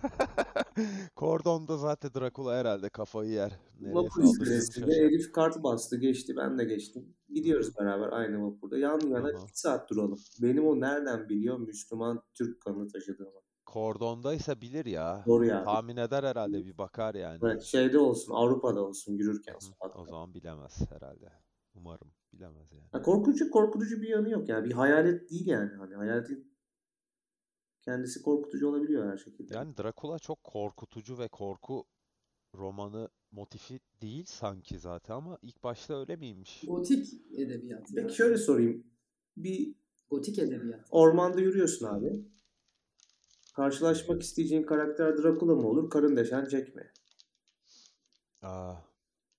[1.16, 3.60] Kordon'da zaten Drakula herhalde kafayı yer.
[3.80, 5.02] Vapur iskelesinde şaşar.
[5.02, 7.16] Elif kart bastı geçti ben de geçtim.
[7.30, 8.78] Gidiyoruz beraber aynı vapurda.
[8.78, 10.20] Yan yana bir saat duralım.
[10.42, 13.42] Benim o nereden biliyor Müslüman Türk kanı taşıdığımı?
[13.72, 15.24] Kordondaysa bilir ya.
[15.28, 15.64] Doğru ya.
[15.64, 17.40] Tahmin eder herhalde bir bakar yani.
[17.44, 20.06] Evet, şeyde olsun Avrupa'da olsun yürürken Hı, O sokakta.
[20.06, 21.34] zaman bilemez herhalde.
[21.76, 22.84] Umarım bilemez yani.
[22.94, 24.66] Ya korkunç korkutucu bir yanı yok yani.
[24.66, 25.76] Bir hayalet değil yani.
[25.76, 26.54] Hani hayaletin
[27.82, 29.54] kendisi korkutucu olabiliyor her şekilde.
[29.54, 31.86] Yani Drakula çok korkutucu ve korku
[32.56, 36.64] romanı motifi değil sanki zaten ama ilk başta öyle miymiş?
[36.68, 38.02] Gotik edebiyat ya.
[38.04, 38.84] Peki şöyle sorayım.
[39.38, 39.76] Bir
[40.10, 40.88] Gotik edebiyat.
[40.92, 42.26] ormanda yürüyorsun abi.
[43.54, 46.92] Karşılaşmak isteyeceğin karakter Dracula mı olur, karın deşen Jack mi?
[48.42, 48.76] Aa,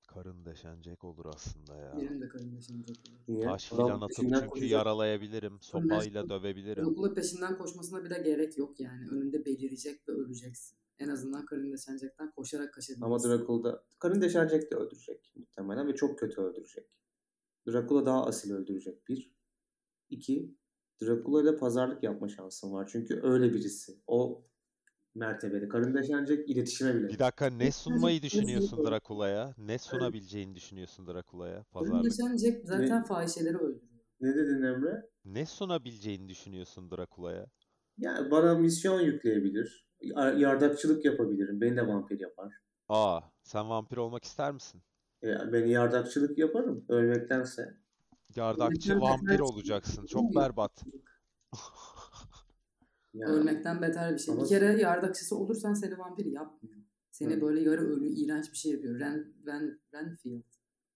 [0.08, 1.96] karın deşenecek olur aslında ya.
[1.96, 3.16] Benim de kardeşim Drakula.
[3.28, 3.44] Niye?
[3.44, 4.70] Taş Adam filan atıp peşinden çünkü koşacak.
[4.70, 5.58] yaralayabilirim.
[5.60, 6.84] Sopayla dövebilirim.
[6.86, 9.08] Drakula peşinden koşmasına bile gerek yok yani.
[9.08, 10.78] Önünde belirecek ve öleceksin.
[10.98, 13.04] En azından karın deşenecekten koşarak kaçabilirsin.
[13.04, 16.86] Ama Dracula'da karın deşen Jack de öldürecek muhtemelen ve çok kötü öldürecek.
[17.68, 19.32] Dracula daha asil öldürecek bir.
[20.10, 20.54] İki,
[21.02, 22.88] Dracula ile pazarlık yapma şansın var.
[22.92, 23.92] Çünkü öyle birisi.
[24.06, 24.44] O
[25.14, 25.68] mertebede.
[25.68, 27.08] Karın deşen Jack iletişime bile.
[27.08, 28.84] Bir dakika ne sunmayı düşünüyorsun.
[28.84, 29.54] Drakula'ya?
[29.58, 31.54] Ne sunabileceğini düşünüyorsun Drakula'ya?
[31.54, 32.10] Karın Pazarlık.
[32.10, 34.02] deşenecek zaten fahişeleri öldürüyor.
[34.20, 35.02] Ne dedin Emre?
[35.24, 37.46] Ne sunabileceğini düşünüyorsun Drakula'ya?
[37.98, 39.86] Yani bana misyon yükleyebilir.
[40.00, 41.60] Ya- Yardakçılık yapabilirim.
[41.60, 42.52] Beni de vampir yapar.
[42.88, 44.82] Aa, sen vampir olmak ister misin?
[45.22, 46.84] E, beni yardakçılık yaparım.
[46.88, 47.74] Ölmektense.
[48.36, 50.06] Yardakçı vampir beter olacaksın.
[50.06, 50.84] Çok berbat.
[53.14, 54.34] Yani, Ölmekten beter bir şey.
[54.34, 56.76] Ama- Bir kere yardakçısı olursan seni vampir yapmıyor.
[57.10, 57.40] Seni Hı.
[57.40, 58.98] böyle yarı ölü, iğrenç bir şey yapıyor.
[59.00, 60.42] Ren, Ren, Renfield.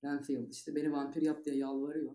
[0.05, 2.13] Renfield işte beni vampir yap diye yalvarıyor.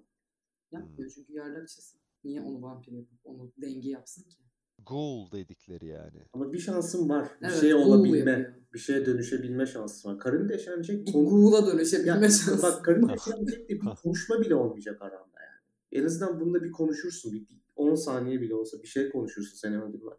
[0.71, 1.97] Yapmıyor çünkü yardakçısı.
[2.23, 4.37] Niye onu vampir yapıp onu denge yapsın ki?
[4.85, 6.19] Ghoul dedikleri yani.
[6.33, 7.27] Ama bir şansım var.
[7.41, 8.31] Bir Evet, şey olabilme.
[8.31, 8.53] yapıyor.
[8.73, 10.19] Bir şeye dönüşebilme şansım var.
[10.19, 12.61] Karın deşen Jack Bir konu- ghoul'a dönüşebilme Ya, şansı.
[12.63, 16.01] Bak karın deşen Jack'le bir konuşma bile olmayacak aranda yani.
[16.01, 17.33] En azından bunda bir konuşursun.
[17.33, 20.11] Bir, bir 10 saniye bile olsa bir şey konuşursun seni öldürme.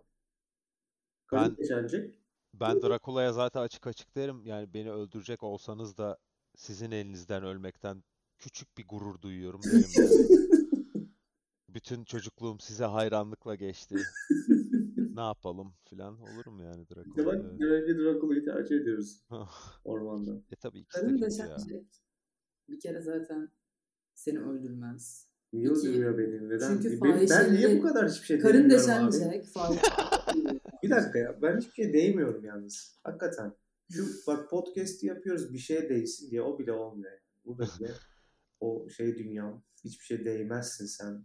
[1.27, 2.15] Karın Ben- deşen Jack
[2.55, 4.47] Ben Drakula'ya zaten açık açık derim.
[4.47, 6.19] Yani beni öldürecek olsanız da
[6.57, 8.03] sizin elinizden ölmekten
[8.39, 10.09] küçük bir gurur duyuyorum derim yani.
[11.85, 13.95] Bütün çocukluğum size hayranlıkla geçti.
[15.15, 17.27] Ne yapalım filan olur mu yani İşte Drakula?
[17.27, 17.61] bak Evet.
[17.61, 19.23] demek ki Drakula'yı tercih ediyoruz
[19.85, 20.31] ormanda.
[20.53, 21.31] E tabii ikisi de Karın kötü ya.
[21.31, 21.87] deşenecek.
[22.69, 23.49] Bir kere zaten
[24.15, 25.29] seni öldürmez.
[25.53, 26.49] Niye İki, öldürmüyor beni?
[26.49, 26.69] Neden?
[26.83, 29.45] çünkü ben, ben niye bu kadar hiçbir şey Karın deşenecek.
[30.83, 31.43] Bir dakika ya.
[31.43, 32.99] Ben hiçbir şey değmiyorum yalnız.
[33.03, 33.53] Hakikaten.
[33.91, 37.13] Şu bak podcast'i yapıyoruz bir şeye değsin diye o bile olmuyor.
[37.13, 37.21] Yani.
[37.45, 37.91] Burada bile
[38.61, 39.63] o şey dünyam.
[39.85, 41.25] Hiçbir şey değmezsin sen.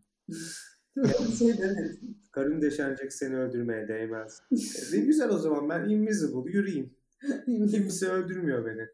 [1.38, 2.18] Şey demedim.
[2.32, 4.42] Karın deşenecek seni öldürmeye değmez.
[4.52, 6.96] E, ne güzel o zaman ben invisible yürüyeyim.
[7.46, 8.88] Kimse öldürmüyor beni.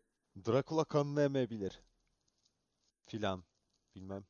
[0.48, 1.82] Drakula kanını emebilir.
[3.06, 3.44] Filan.
[3.96, 4.24] Bilmem.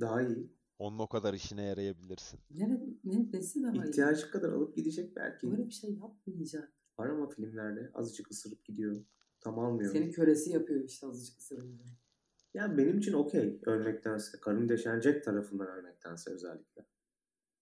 [0.00, 0.52] Daha iyi.
[0.78, 2.40] Onun o kadar işine yarayabilirsin.
[2.50, 3.88] Ne, ne besi daha iyi.
[3.88, 5.50] İhtiyacı kadar alıp gidecek belki.
[5.50, 6.72] Böyle bir şey yapmayacak.
[6.98, 9.04] Var ama filmlerde azıcık ısırıp gidiyor.
[9.40, 9.92] Tam almıyor.
[9.92, 11.84] Seni kölesi yapıyor işte azıcık ısırınca.
[12.54, 14.38] Yani benim için okey ölmektense.
[14.40, 16.86] Karın deşenecek tarafından ölmektense özellikle.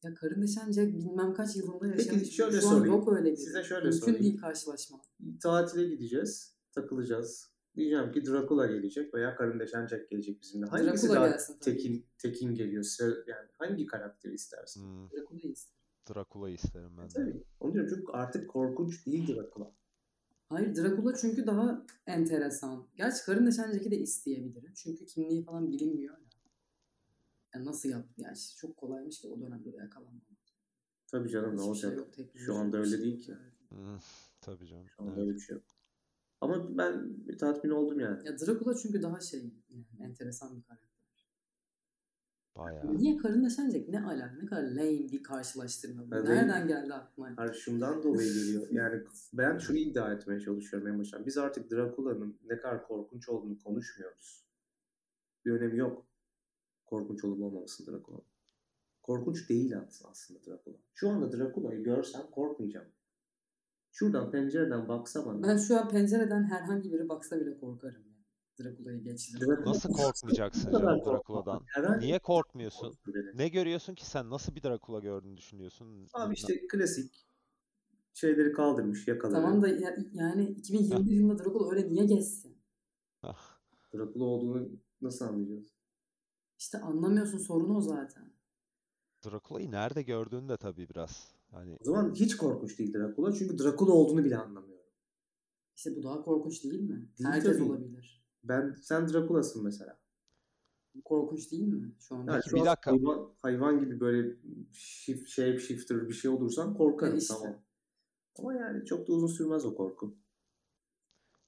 [0.05, 2.31] Ya karın deşenecek bilmem kaç yılında yaşamış.
[2.37, 2.87] şöyle Şu sorayım.
[2.87, 3.37] yok öyle bir.
[3.37, 4.23] Size şöyle Mümkün sorayım.
[4.23, 5.01] değil karşılaşma.
[5.43, 6.57] Tatile gideceğiz.
[6.73, 7.53] Takılacağız.
[7.77, 10.67] Diyeceğim ki Dracula gelecek veya Karın Deşenecek gelecek bizimle.
[10.67, 11.65] Hangisi Dracula daha gelsin tabii.
[11.77, 12.85] tekin, tekin geliyor?
[13.27, 14.83] Yani hangi karakteri istersin?
[14.83, 15.77] Hmm, Drakula'yı ister.
[16.15, 17.13] Drakula'yı isterim ben de.
[17.15, 17.45] Tabii.
[17.61, 19.75] Onu diyorum çünkü artık korkunç değil Dracula.
[20.53, 22.87] Hayır Drakula çünkü daha enteresan.
[22.97, 24.73] Gerçi karın deşeneceki de isteyebilirim.
[24.75, 26.21] Çünkü kimliği falan bilinmiyor ya.
[27.55, 28.23] Yani nasıl yaptı?
[28.23, 30.23] Yani çok kolaymış ki o dönemde de yakalanmamak.
[31.07, 31.97] Tabii canım ne şey olacak?
[31.97, 33.23] yok, teknoloji Şu anda yok, öyle şey değil yok.
[33.23, 33.33] ki.
[33.43, 33.71] Evet.
[33.71, 33.99] Hmm,
[34.41, 34.87] tabii canım.
[34.97, 35.23] Şu anda Evet.
[35.23, 35.65] öyle bir şey yok.
[36.41, 38.27] Ama ben bir tatmin oldum yani.
[38.29, 39.41] Ya Drakula çünkü daha şey
[39.71, 40.72] yani enteresan bir karakter.
[42.57, 42.97] Bayağı.
[42.99, 43.89] Niye karın deşenecek?
[43.89, 44.35] Ne alaka?
[44.43, 46.11] Ne kadar lame bir karşılaştırma bu.
[46.11, 47.33] Ben- Nereden geldi aklına?
[47.37, 48.67] Hayır şundan dolayı geliyor.
[48.71, 51.27] Yani ben şunu iddia etmeye çalışıyorum en baştan.
[51.27, 54.45] Biz artık Dracula'nın ne kadar korkunç olduğunu konuşmuyoruz.
[55.45, 56.07] Bir önemi yok.
[56.87, 58.25] Korkunç olup olmaması Dracula'nın.
[59.03, 59.75] Korkunç değil
[60.11, 60.77] aslında Dracula.
[60.95, 62.87] Şu anda Dracula'yı görsem korkmayacağım.
[63.93, 65.43] Şuradan pencereden baksa bana.
[65.43, 68.03] Ben şu an pencereden herhangi biri baksa bile korkarım.
[68.61, 69.41] Drakula'yı geçtim.
[69.41, 71.01] Dracula- Nasıl korkmayacaksın canım.
[71.07, 71.63] Drakula'dan?
[71.67, 72.95] Herhangi Niye korkmuyorsun?
[73.35, 74.31] Ne görüyorsun ki sen?
[74.31, 76.09] Nasıl bir Drakula gördüğünü düşünüyorsun?
[76.15, 77.27] Abi işte klasik
[78.15, 79.43] şeyleri kaldırmış yakaları.
[79.43, 82.59] Tamam da ya- yani 2021 yılında Drakula öyle niye geçsin?
[83.23, 83.59] Ah,
[83.95, 84.69] Dracula olduğunu
[85.03, 85.67] nasıl anlayacağız?
[86.59, 88.33] İşte anlamıyorsun sorun o zaten.
[89.25, 91.33] Drakula'yı nerede gördüğün de tabii biraz.
[91.51, 93.33] Hani O zaman hiç korkunç değil Dracula.
[93.33, 94.73] Çünkü Dracula olduğunu bile anlamıyorum.
[95.77, 96.89] İşte bu daha korkunç değil mi?
[97.19, 97.63] Değil Herkes tabii.
[97.63, 98.22] olabilir.
[98.45, 99.99] Ben sen Dracula'sın mesela.
[101.05, 102.33] Korkunç değil mi şu anda?
[102.33, 102.91] Yani şu bir dakika.
[102.91, 104.37] Hayvan, hayvan gibi böyle
[104.73, 107.35] shift, shape shifter bir şey olursan korkarım işte.
[107.35, 107.63] tamam.
[108.39, 110.15] Ama yani çok da uzun sürmez o korku.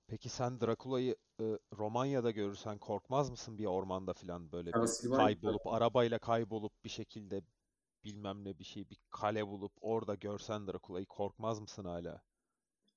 [0.07, 6.19] peki sen Drakula'yı e, Romanya'da görürsen korkmaz mısın bir ormanda falan böyle bir kaybolup arabayla
[6.19, 7.43] kaybolup bir şekilde
[8.05, 12.23] bilmem ne bir şey bir kale bulup orada görsen Drakula'yı korkmaz mısın hala?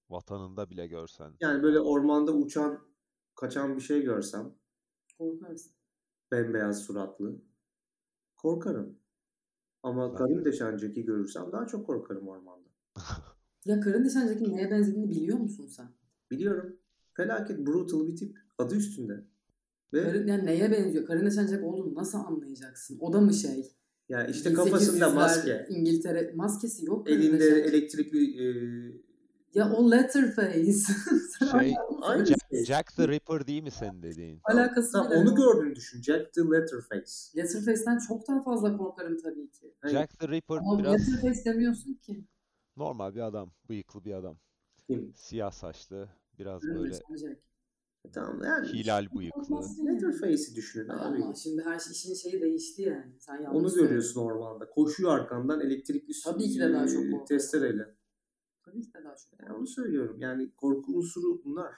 [0.10, 1.34] Vatanında bile görsen.
[1.40, 2.80] Yani böyle ormanda uçan,
[3.38, 4.54] kaçan bir şey görsem
[5.18, 5.72] Korkarsın.
[6.32, 7.42] bembeyaz suratlı
[8.38, 9.00] korkarım.
[9.84, 12.70] Ama Ben- karın deşenceki görürsem daha çok korkarım ormanda.
[13.66, 15.88] Ya karın deşencekin neye benzediğini biliyor musun sen?
[16.32, 16.78] Biliyorum.
[17.14, 18.38] Felaket brutal bir tip.
[18.58, 19.24] Adı üstünde.
[19.94, 21.06] Ve Karın, yani neye benziyor?
[21.06, 22.98] Karın deşencek olduğunu nasıl anlayacaksın?
[23.00, 23.74] O da mı şey?
[24.10, 25.68] yani işte kafasında 1800'ler maske.
[25.70, 27.10] İngiltere maskesi yok.
[27.10, 27.66] Elinde deşencek.
[27.66, 28.48] elektrikli e,
[29.54, 30.72] Ya o Letterface.
[31.40, 31.76] Sen Şey,
[32.26, 32.66] Jack.
[32.66, 34.40] Jack the Ripper değil mi senin dediğin?
[34.44, 36.02] alakası bile onu gördüğünü düşün.
[36.02, 37.12] Jack the Letterface.
[37.38, 39.74] Letterface'den çok daha fazla korkarım tabii ki.
[39.86, 42.26] Jack the Ripper Ama biraz Letterface demiyorsun ki.
[42.78, 44.38] normal bir adam, bıyıklı bir adam.
[44.88, 45.14] kim?
[45.16, 47.44] Siyah saçlı, biraz Karın böyle deşenecek.
[48.14, 48.68] Tamam yani.
[48.68, 49.60] hilal bıyıklı.
[49.86, 51.24] Letterface'i düşünün abi.
[51.24, 53.14] Ama şimdi her şey, işin şeyi değişti yani.
[53.20, 54.70] Sen Onu görüyorsun ormanda.
[54.70, 57.97] Koşuyor arkandan elektrikli Tabii ki de daha çok e, testereyle.
[58.68, 59.40] Tabii ki de daha çok.
[59.40, 60.18] Yani onu söylüyorum.
[60.20, 61.76] Yani korku unsuru bunlar.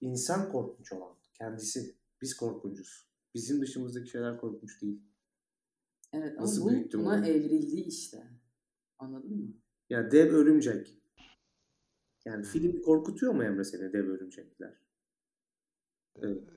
[0.00, 1.16] İnsan korkunç olan.
[1.34, 1.96] Kendisi.
[2.22, 3.08] Biz korkuncuz.
[3.34, 5.02] Bizim dışımızdaki şeyler korkunç değil.
[6.12, 7.26] Evet ama Nasıl bu büyüttüm buna onu?
[7.26, 8.30] evrildi işte.
[8.98, 9.52] Anladın mı?
[9.90, 10.98] Yani dev örümcek.
[12.24, 14.74] Yani film korkutuyor mu Emre seni dev örümcekler?
[16.16, 16.48] Evet.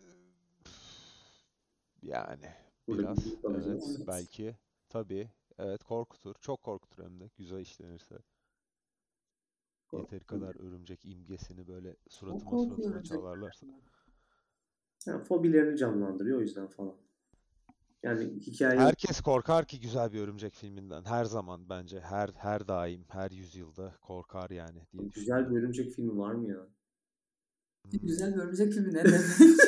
[2.02, 2.54] Yani
[2.88, 4.56] Burada biraz evet belki
[4.90, 8.16] tabii evet korkutur çok korkutur hem de güzel işlenirse
[9.94, 13.68] yeteri kadar örümcek imgesini böyle suratıma suratıma çalarlarsa
[15.08, 16.96] Yani fobilerini canlandırıyor o yüzden falan.
[18.04, 21.06] Yani hikaye Herkes korkar ki güzel bir örümcek filminden.
[21.06, 22.00] Her zaman bence.
[22.00, 26.58] Her her daim, her yüzyılda korkar yani diye güzel bir örümcek filmi var mı ya?
[26.58, 28.00] Hmm.
[28.04, 29.22] Güzel bir örümcek filmi ne demek?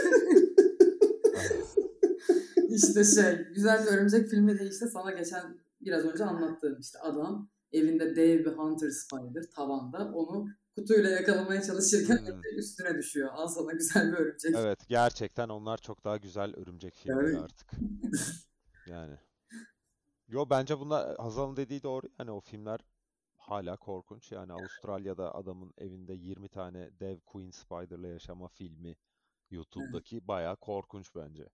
[2.69, 7.49] işte şey, güzel bir örümcek filmi de işte sana geçen biraz önce anlattığım işte adam
[7.73, 12.41] evinde dev bir Hunter Spider tavanda onu kutuyla yakalamaya çalışırken Hmm.
[12.57, 13.29] üstüne düşüyor.
[13.33, 14.55] Al sana güzel bir örümcek.
[14.57, 17.71] Evet, gerçekten onlar çok daha güzel örümcek filmleri Yani- artık.
[18.87, 19.15] Yani.
[20.27, 22.07] Yo bence bunlar Hazal'ın dediği doğru.
[22.19, 22.79] Yani o filmler
[23.37, 24.31] hala korkunç.
[24.31, 28.95] Yani Avustralya'da adamın evinde 20 tane dev Queen Spider'la yaşama filmi
[29.49, 31.49] YouTube'daki bayağı korkunç bence.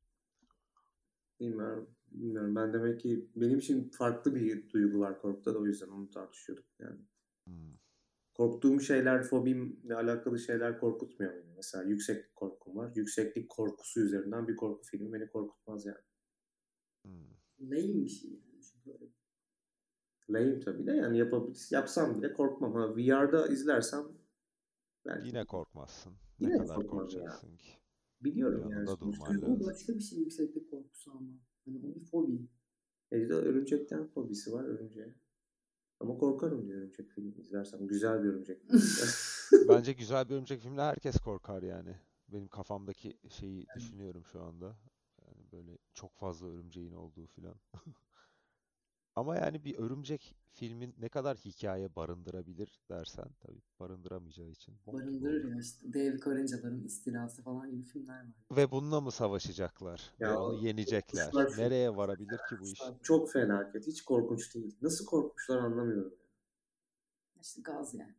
[1.40, 1.90] Bilmiyorum.
[2.12, 2.56] Bilmiyorum.
[2.56, 6.66] Ben demek ki benim için farklı bir duygu var korkuda da o yüzden onu tartışıyorduk
[6.80, 7.00] yani.
[7.46, 7.74] Hmm.
[8.34, 11.54] Korktuğum şeyler, fobimle alakalı şeyler korkutmuyor beni.
[11.56, 12.92] Mesela yükseklik korkum var.
[12.96, 15.98] Yükseklik korkusu üzerinden bir korku filmi beni korkutmaz yani.
[17.02, 17.30] Hmm.
[17.62, 18.62] Lame bir şey yani.
[18.62, 19.06] Çünkü öyle.
[20.30, 22.74] Lame tabii de yani yapabilir, yapsam bile korkmam.
[22.74, 24.04] Ha, VR'da izlersem
[25.06, 26.14] belki Yine korkmazsın.
[26.40, 27.06] Yine Ne kadar korkmam ya.
[27.06, 27.72] korkacaksın ki?
[28.22, 28.90] Biliyorum yani.
[29.30, 31.30] Yani o başka bir şey yükseklik korkusu ama.
[31.66, 32.48] Hani o bir fobi.
[33.12, 35.16] Ejder örümcekten fobisi var örümceğe.
[36.00, 37.88] Ama korkarım diyor örümcek filmi izlersem.
[37.88, 38.82] Güzel bir örümcek filmi.
[39.70, 41.96] Bence güzel bir örümcek filmde herkes korkar yani.
[42.28, 44.78] Benim kafamdaki şeyi düşünüyorum şu anda.
[45.22, 47.56] Yani böyle çok fazla örümceğin olduğu filan.
[49.20, 54.76] Ama yani bir örümcek filmin ne kadar hikaye barındırabilir dersen tabii barındıramayacağı için.
[54.88, 58.58] Barındırır ya işte dev karıncaların istilası falan gibi filmler var.
[58.58, 60.12] Ve bununla mı savaşacaklar?
[60.20, 61.32] Ya onu yenecekler.
[61.32, 62.82] kuşlar Nereye varabilir ki bu iş?
[63.04, 63.88] Çok felaket.
[63.88, 64.78] Hiç korkunç değil.
[64.82, 66.14] Nasıl korkmuşlar anlamıyorum.
[67.42, 68.16] İşte gaz yani.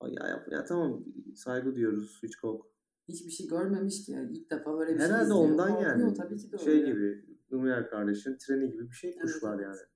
[0.00, 1.04] Ay Ya, ya, ya tamam
[1.36, 2.66] saygı diyoruz Hitchcock.
[3.08, 4.12] Hiçbir şey görmemiş ki.
[4.12, 6.14] Yani ilk defa böyle bir şey Herhalde ondan Korkuyor yani.
[6.14, 6.86] tabii ki de şey öyle.
[6.86, 9.64] gibi Lumière kardeşin treni gibi bir şey Evet, kuşlar evet.
[9.64, 9.91] yani.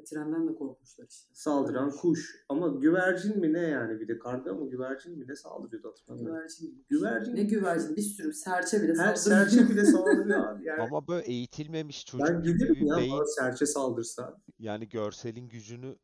[0.00, 1.30] Ve trenden de korkmuşlar işte.
[1.34, 2.44] Saldıran kuş.
[2.48, 6.34] Ama güvercin mi ne yani bir de karga mı güvercin mi ne saldırıyordu hatırlamıyorum.
[6.36, 6.84] Güvercin.
[6.88, 7.36] Güvercin.
[7.36, 7.96] Ne güvercin?
[7.96, 9.46] Bir sürü serçe bile Her saldırıyor.
[9.50, 10.64] serçe bile saldırıyor abi.
[10.66, 14.40] Yani Ama böyle eğitilmemiş çocuk ben gibi giderim ya beyin bana serçe saldırsa.
[14.58, 15.96] yani görselin gücünü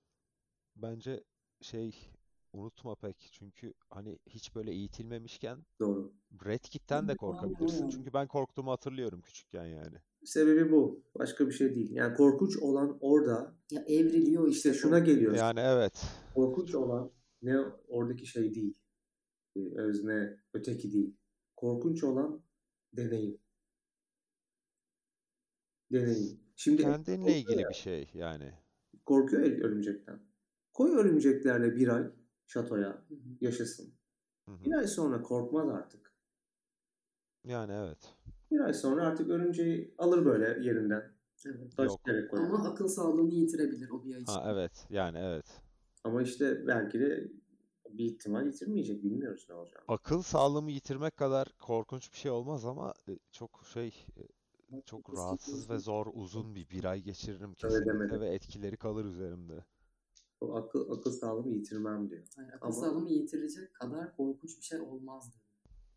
[0.76, 1.24] bence
[1.60, 1.94] şey
[2.56, 3.28] unutma pek.
[3.32, 6.12] Çünkü hani hiç böyle eğitilmemişken Doğru.
[6.44, 7.88] Red Kit'ten de korkabilirsin.
[7.88, 9.96] Çünkü ben korktuğumu hatırlıyorum küçükken yani.
[10.24, 11.02] Sebebi bu.
[11.18, 11.90] Başka bir şey değil.
[11.90, 14.74] Yani korkunç olan orada Ya evriliyor işte.
[14.74, 15.38] şuna geliyoruz.
[15.38, 16.02] Yani evet.
[16.34, 18.78] Korkunç olan ne oradaki şey değil.
[19.56, 21.16] Ee, Özne, öteki değil.
[21.56, 22.42] Korkunç olan
[22.92, 23.38] deneyim.
[25.92, 26.40] Deneyim.
[26.56, 28.52] Şimdi Kendinle ilgili ya, bir şey yani.
[29.06, 30.20] Korkuyor ya örümcekten.
[30.72, 32.10] Koy örümceklerle bir ay
[32.46, 33.02] şatoya
[33.40, 33.94] yaşasın.
[34.44, 34.64] Hı hı.
[34.64, 36.12] Bir ay sonra korkmaz artık.
[37.44, 38.14] Yani evet.
[38.50, 41.16] Bir ay sonra artık örümceği alır böyle yerinden.
[41.46, 41.78] Evet.
[41.78, 42.00] Yok.
[42.30, 42.44] koyar.
[42.44, 44.32] Ama akıl sağlığını yitirebilir o bir ay için.
[44.32, 44.86] Ha evet.
[44.90, 45.46] Yani evet.
[46.04, 47.30] Ama işte belki de
[47.90, 49.04] bir ihtimal yitirmeyecek.
[49.04, 49.84] Bilmiyoruz ne olacak.
[49.88, 54.22] Akıl sağlığımı yitirmek kadar korkunç bir şey olmaz ama e, çok şey e,
[54.86, 59.64] çok rahatsız ve zor uzun bir bir ay geçiririm kesinlikle ve etkileri kalır üzerimde.
[60.40, 62.22] O akıl, akıl sağlığımı yitirmem diyor.
[62.36, 65.36] Hayır, akıl Ama- sağlığını yitirecek kadar korkunç bir şey olmazdı.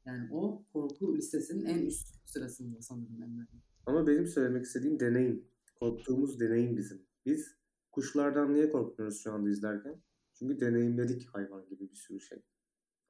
[0.06, 3.48] Yani o korku listesinin en üst sırasında sanırım Emre.
[3.86, 5.46] Ama benim söylemek istediğim deneyim.
[5.80, 7.02] Korktuğumuz deneyim bizim.
[7.26, 7.56] Biz
[7.92, 10.02] kuşlardan niye korkmuyoruz şu anda izlerken?
[10.34, 12.42] Çünkü deneyimledik hayvan gibi bir sürü şey.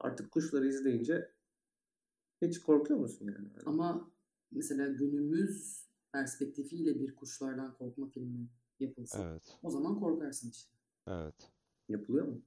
[0.00, 1.30] Artık kuşları izleyince
[2.42, 3.48] hiç korkuyor musun yani?
[3.66, 4.10] Ama
[4.50, 8.48] mesela günümüz perspektifiyle bir kuşlardan korkma filmi
[8.80, 9.58] yapılsa Evet.
[9.62, 10.72] o zaman korkarsın işte.
[11.10, 11.50] Evet.
[11.88, 12.42] Yapılıyor mu?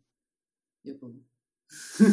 [0.83, 1.23] Yapalım.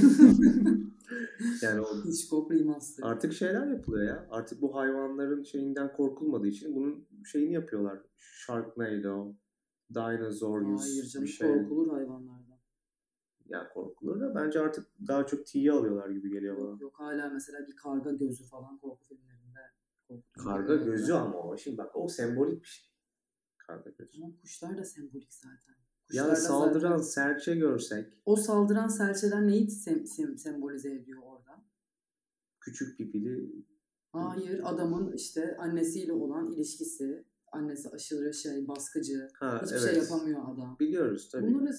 [1.63, 3.05] yani o Hitchcock remaster.
[3.05, 4.27] artık şeyler yapılıyor ya.
[4.31, 8.01] Artık bu hayvanların şeyinden korkulmadığı için bunun şeyini yapıyorlar.
[8.17, 9.35] Sharknado,
[9.95, 11.49] Dinosaurus Hayır canım bir şey.
[11.49, 12.61] korkulur hayvanlardan.
[13.47, 16.71] Ya korkulur da bence artık daha çok T'ye alıyorlar gibi geliyor bana.
[16.71, 19.61] Yok, yok hala mesela bir karga gözü falan korku filmlerinde
[20.09, 20.47] korkutuyor.
[20.47, 21.57] Karga gözü ama o.
[21.57, 22.91] Şimdi bak o sembolik bir şey.
[23.57, 24.23] Karga gözü.
[24.23, 25.80] Ama kuşlar da sembolik zaten.
[26.13, 31.65] Ya saldıran zaten- serçe görsek o saldıran serçeler neyi sem- sem- sembolize ediyor orada?
[32.61, 33.53] küçük pipili
[34.13, 37.25] Hayır adamın işte annesiyle olan ilişkisi.
[37.53, 39.29] Annesi aşırı şey baskıcı.
[39.41, 39.91] ha Hiçbir evet.
[39.91, 40.77] şey yapamıyor adam.
[40.81, 41.47] Biliyoruz tabii.
[41.55, 41.73] Bunları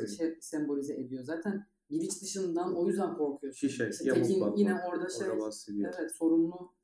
[0.00, 0.16] Tabii.
[0.16, 1.24] şey, sembolize ediyor.
[1.24, 3.68] Zaten biliç dışından o yüzden korkuyorsun.
[3.68, 4.58] Şişe, İşte yamuk Tekin bakmak.
[4.58, 5.38] yine orada şey Orada
[5.98, 6.74] evet sorunlu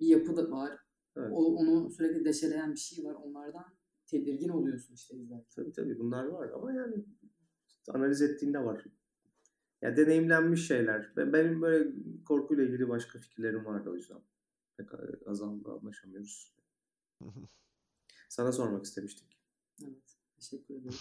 [0.00, 0.78] bir yapı da var.
[1.16, 1.28] Evet.
[1.32, 3.14] O, onu sürekli deşeleyen bir şey var.
[3.14, 3.64] Onlardan
[4.10, 5.50] tedirgin oluyorsun işte izlerken.
[5.56, 7.04] Tabii tabii bunlar var ama yani
[7.88, 8.84] analiz ettiğinde var.
[9.82, 11.12] Ya deneyimlenmiş şeyler.
[11.16, 11.92] Ben, benim böyle
[12.24, 14.20] korkuyla ilgili başka fikirlerim vardı o yüzden.
[14.76, 14.88] Pek
[15.26, 16.54] azaldı anlaşamıyoruz.
[18.28, 19.38] Sana sormak istemiştik.
[19.82, 20.16] Evet.
[20.36, 20.98] Teşekkür ederim.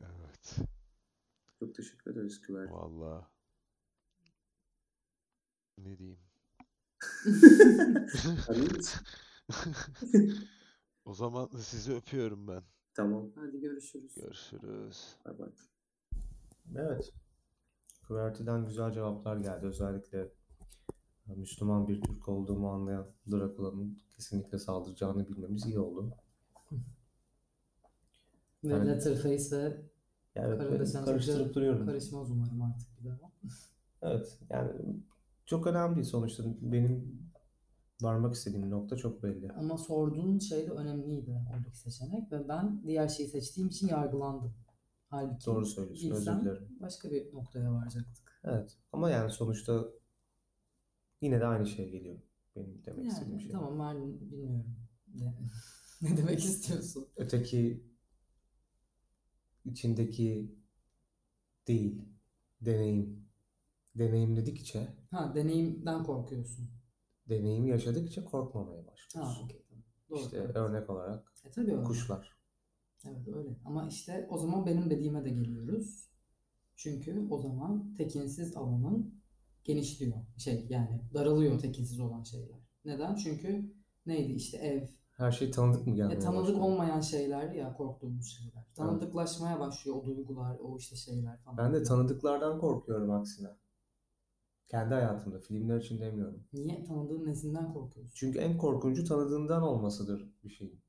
[0.00, 0.56] Evet.
[1.58, 2.64] Çok teşekkür ederiz Küver.
[2.64, 3.26] Vallahi.
[5.78, 6.18] Ne diyeyim?
[11.04, 12.62] O zaman sizi öpüyorum ben.
[12.94, 13.30] Tamam.
[13.34, 14.14] Hadi görüşürüz.
[14.14, 15.16] Görüşürüz.
[15.24, 15.48] Bay bay.
[16.76, 17.12] Evet.
[18.02, 19.66] Kıverti'den güzel cevaplar geldi.
[19.66, 20.28] Özellikle
[21.26, 26.12] Müslüman bir Türk olduğumu anlayan Drakula'nın kesinlikle saldıracağını bilmemiz iyi oldu.
[28.64, 28.86] Ve Evet.
[28.86, 29.82] Letterface ve
[30.34, 31.86] Yani evet, karıştırıp duruyorum.
[31.86, 33.32] karışmaz umarım artık bir daha.
[34.02, 34.38] Evet.
[34.50, 34.70] Yani
[35.46, 36.44] çok önemli değil sonuçta.
[36.60, 37.27] Benim
[38.00, 39.52] varmak istediğim nokta çok belli.
[39.52, 44.54] Ama sorduğun şey de önemliydi oradaki seçenek ve ben diğer şeyi seçtiğim için yargılandım.
[45.10, 46.10] Halbuki Doğru söylüyorsun.
[46.10, 46.68] Özür dilerim.
[46.80, 48.40] başka bir noktaya varacaktık.
[48.44, 48.78] Evet.
[48.92, 49.84] Ama yani sonuçta
[51.22, 52.18] yine de aynı şey geliyor.
[52.56, 53.52] Benim demek istediğim Yani şey.
[53.52, 54.76] tamam Merlin bilmiyorum.
[55.14, 55.34] Ne,
[56.02, 57.06] ne demek istiyorsun?
[57.16, 57.84] Öteki
[59.64, 60.54] içindeki
[61.68, 62.02] değil,
[62.60, 63.28] deneyim.
[63.94, 66.70] Deneyimledikçe, Ha deneyimden korkuyorsun.
[67.28, 69.44] Deneyimi yaşadıkça korkmamaya Ha başlıyorsun.
[69.44, 69.84] okey tamam.
[70.10, 70.18] Doğru.
[70.18, 70.56] İşte evet.
[70.56, 71.82] örnek olarak E tabii öyle.
[71.84, 72.38] kuşlar.
[73.04, 73.56] Evet öyle.
[73.64, 76.08] Ama işte o zaman benim dediğime de geliyoruz.
[76.76, 79.14] Çünkü o zaman tekinsiz alanın
[79.64, 80.16] genişliyor.
[80.36, 82.58] Şey yani daralıyor tekinsiz olan şeyler.
[82.84, 83.14] Neden?
[83.14, 83.72] Çünkü
[84.06, 84.88] neydi işte ev.
[85.16, 86.60] Her şey tanıdık mı gelmeye E, tanıdık başlıyor?
[86.60, 88.64] olmayan şeyler ya korktuğumuz şeyler.
[88.74, 91.58] Tanıdıklaşmaya başlıyor o duygular, o işte şeyler falan.
[91.58, 93.48] Ben de tanıdıklardan korkuyorum aksine.
[94.68, 96.44] Kendi hayatımda, filmler için demiyorum.
[96.52, 98.12] Niye tanıdığın nesinden korkuyorsun?
[98.14, 100.80] Çünkü en korkuncu tanıdığından olmasıdır bir şeyin.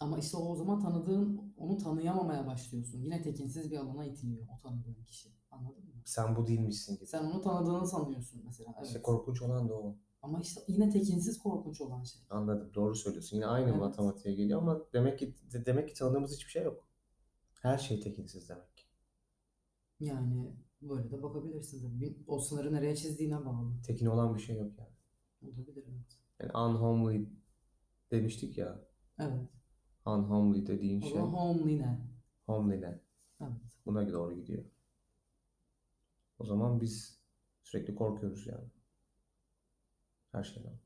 [0.00, 2.98] Ama işte o zaman tanıdığın, onu tanıyamamaya başlıyorsun.
[2.98, 5.28] Yine tekinsiz bir alana itiliyor o tanıdığın kişi.
[5.50, 6.02] Anladın mı?
[6.04, 7.06] Sen bu değilmişsin gibi.
[7.06, 8.74] Sen onu tanıdığını sanıyorsun mesela.
[8.78, 8.86] Evet.
[8.86, 9.96] İşte korkunç olan da o.
[10.22, 12.22] Ama işte yine tekinsiz korkunç olan şey.
[12.30, 12.70] Anladım.
[12.74, 13.36] Doğru söylüyorsun.
[13.36, 13.78] Yine aynı Evet.
[13.80, 16.84] matematiğe geliyor ama demek ki de- demek ki tanıdığımız hiçbir şey yok.
[17.62, 18.84] Her şey tekinsiz demek ki.
[20.00, 20.52] Yani
[20.88, 22.18] böyle de bakabilirsin tabii.
[22.26, 23.82] O sınırı nereye çizdiğine bağlı.
[23.82, 24.90] Tekin olan bir şey yok yani.
[25.42, 26.18] Olabilir evet.
[26.40, 27.28] Yani unhomely
[28.10, 28.80] demiştik ya.
[29.18, 29.48] Evet.
[30.06, 32.00] Unhomely dediğin O şey zaman homely ne?
[32.46, 33.00] homely ne?
[33.40, 33.78] Evet.
[33.86, 34.64] Buna doğru gidiyor.
[36.38, 37.20] O zaman biz
[37.62, 38.68] sürekli korkuyoruz yani.
[40.32, 40.78] Her şeyden.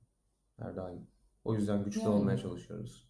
[0.56, 1.06] Her daim.
[1.44, 2.10] O yüzden güçlü Yani.
[2.10, 3.08] olmaya çalışıyoruz.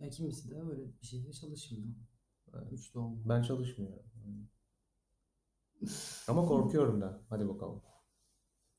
[0.00, 1.94] Ya kimisi de öyle bir şeyde çalışmıyor.
[2.54, 2.70] Evet.
[2.70, 3.28] Güçlü olmak.
[3.28, 4.02] Ben çalışmıyorum.
[6.28, 7.20] Ama korkuyorum da.
[7.28, 7.82] Hadi bakalım.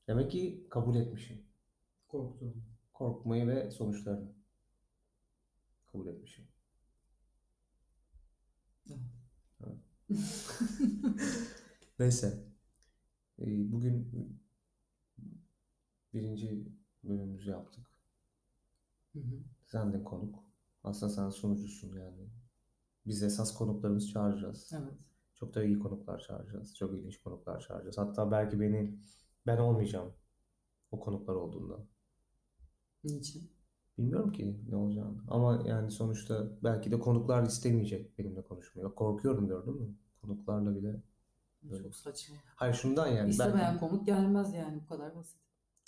[0.08, 1.42] Demek ki kabul etmişim.
[2.08, 2.54] Korktuğum.
[2.92, 4.32] Korkmayı ve sonuçlarını
[5.92, 6.44] kabul etmişim.
[9.60, 9.78] Evet.
[11.98, 12.44] Neyse.
[13.38, 14.08] Ee, Bugün
[16.14, 16.68] birinci
[17.04, 17.86] bölümümüzü yaptık.
[19.12, 19.42] Hı hı.
[19.64, 20.44] Sen de konuk.
[20.84, 22.28] Aslında sen sunucusun yani.
[23.06, 24.72] Biz esas konuklarımızı çağıracağız.
[24.72, 24.94] Evet.
[25.44, 26.74] Çok da iyi konuklar çağıracağız.
[26.74, 27.98] Çok ilginç konuklar çağıracağız.
[27.98, 28.98] Hatta belki beni
[29.46, 30.12] ben olmayacağım
[30.90, 31.86] o konuklar olduğunda.
[33.04, 33.50] Niçin?
[33.98, 35.22] Bilmiyorum ki ne olacağını.
[35.28, 38.88] Ama yani sonuçta belki de konuklar istemeyecek benimle konuşmayı.
[38.88, 39.94] Korkuyorum gördün mü?
[40.22, 41.02] Konuklarla bile.
[41.62, 41.82] Böyle.
[41.82, 42.36] Çok saçma.
[42.56, 43.30] Hayır şundan yani.
[43.30, 45.40] İstemeyen belki, konuk gelmez yani bu kadar basit.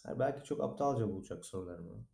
[0.04, 2.04] hayır, belki çok aptalca bulacak sorularımı.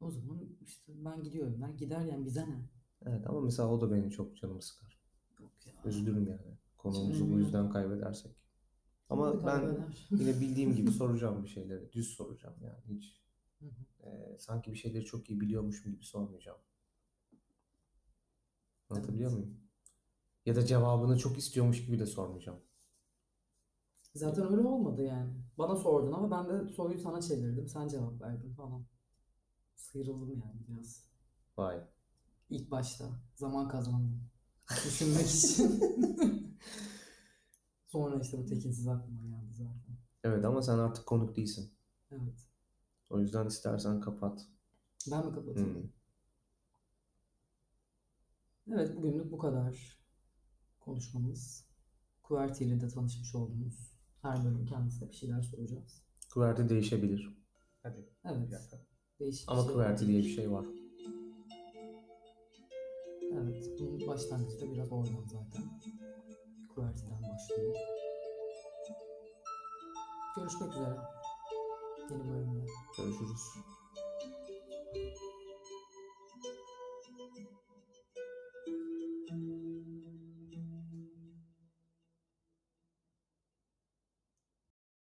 [0.00, 1.62] O zaman işte ben gidiyorum.
[1.62, 2.68] Ben gider yani bize ne?
[3.06, 4.93] Evet ama mesela o da benim çok canımı sıkar.
[5.84, 6.58] Üzülürüm yani.
[6.78, 8.32] Konuğumuzu bu yüzden kaybedersek.
[9.10, 10.08] Ama ben kaybeder.
[10.10, 11.92] yine bildiğim gibi soracağım bir şeyleri.
[11.92, 12.98] Düz soracağım yani.
[12.98, 13.22] Hiç
[13.60, 14.08] Hı hı.
[14.08, 16.58] e, sanki bir şeyleri çok iyi biliyormuşum gibi sormayacağım.
[18.90, 19.38] Anlatabiliyor Evet.
[19.40, 19.60] muyum?
[20.46, 22.60] Ya da cevabını çok istiyormuş gibi de sormayacağım.
[24.14, 25.32] Zaten öyle olmadı yani.
[25.58, 27.68] Bana sordun ama ben de soruyu sana çevirdim.
[27.68, 28.86] Sen cevap verdin falan.
[29.76, 31.04] Sıyrıldım yani biraz.
[31.56, 31.80] Vay.
[32.50, 33.04] İlk başta.
[33.34, 34.30] Zaman kazandım.
[34.70, 35.80] Düşünmek için.
[37.86, 39.96] Sonra işte bu tekinsiz aklıma geldi zaten.
[40.24, 41.72] Evet ama sen artık konuk değilsin.
[42.10, 42.48] Evet.
[43.10, 44.46] O yüzden istersen kapat.
[45.10, 45.74] Ben mi kapatayım?
[45.74, 45.88] Hmm.
[48.74, 49.98] Evet bugünlük bu kadar
[50.80, 51.64] konuşmamız.
[52.22, 53.94] QWERTY ile de tanışmış oldunuz.
[54.22, 56.02] Her bölüm kendisine bir şeyler soracağız.
[56.30, 57.44] Kıverti değişebilir.
[57.82, 58.08] Hadi.
[58.24, 58.46] Evet.
[58.46, 58.76] Bir dakika.
[59.20, 60.66] Değişik Ama şeyler kıverti diye bir şey var.
[63.34, 63.70] Evet.
[63.78, 65.62] Bunun başlangıcı da biraz oradan zaten.
[66.74, 67.76] QWERTY'den başlıyor.
[70.36, 70.96] Görüşmek üzere.
[72.10, 72.66] Yeni bölümde.
[72.96, 73.73] Görüşürüz.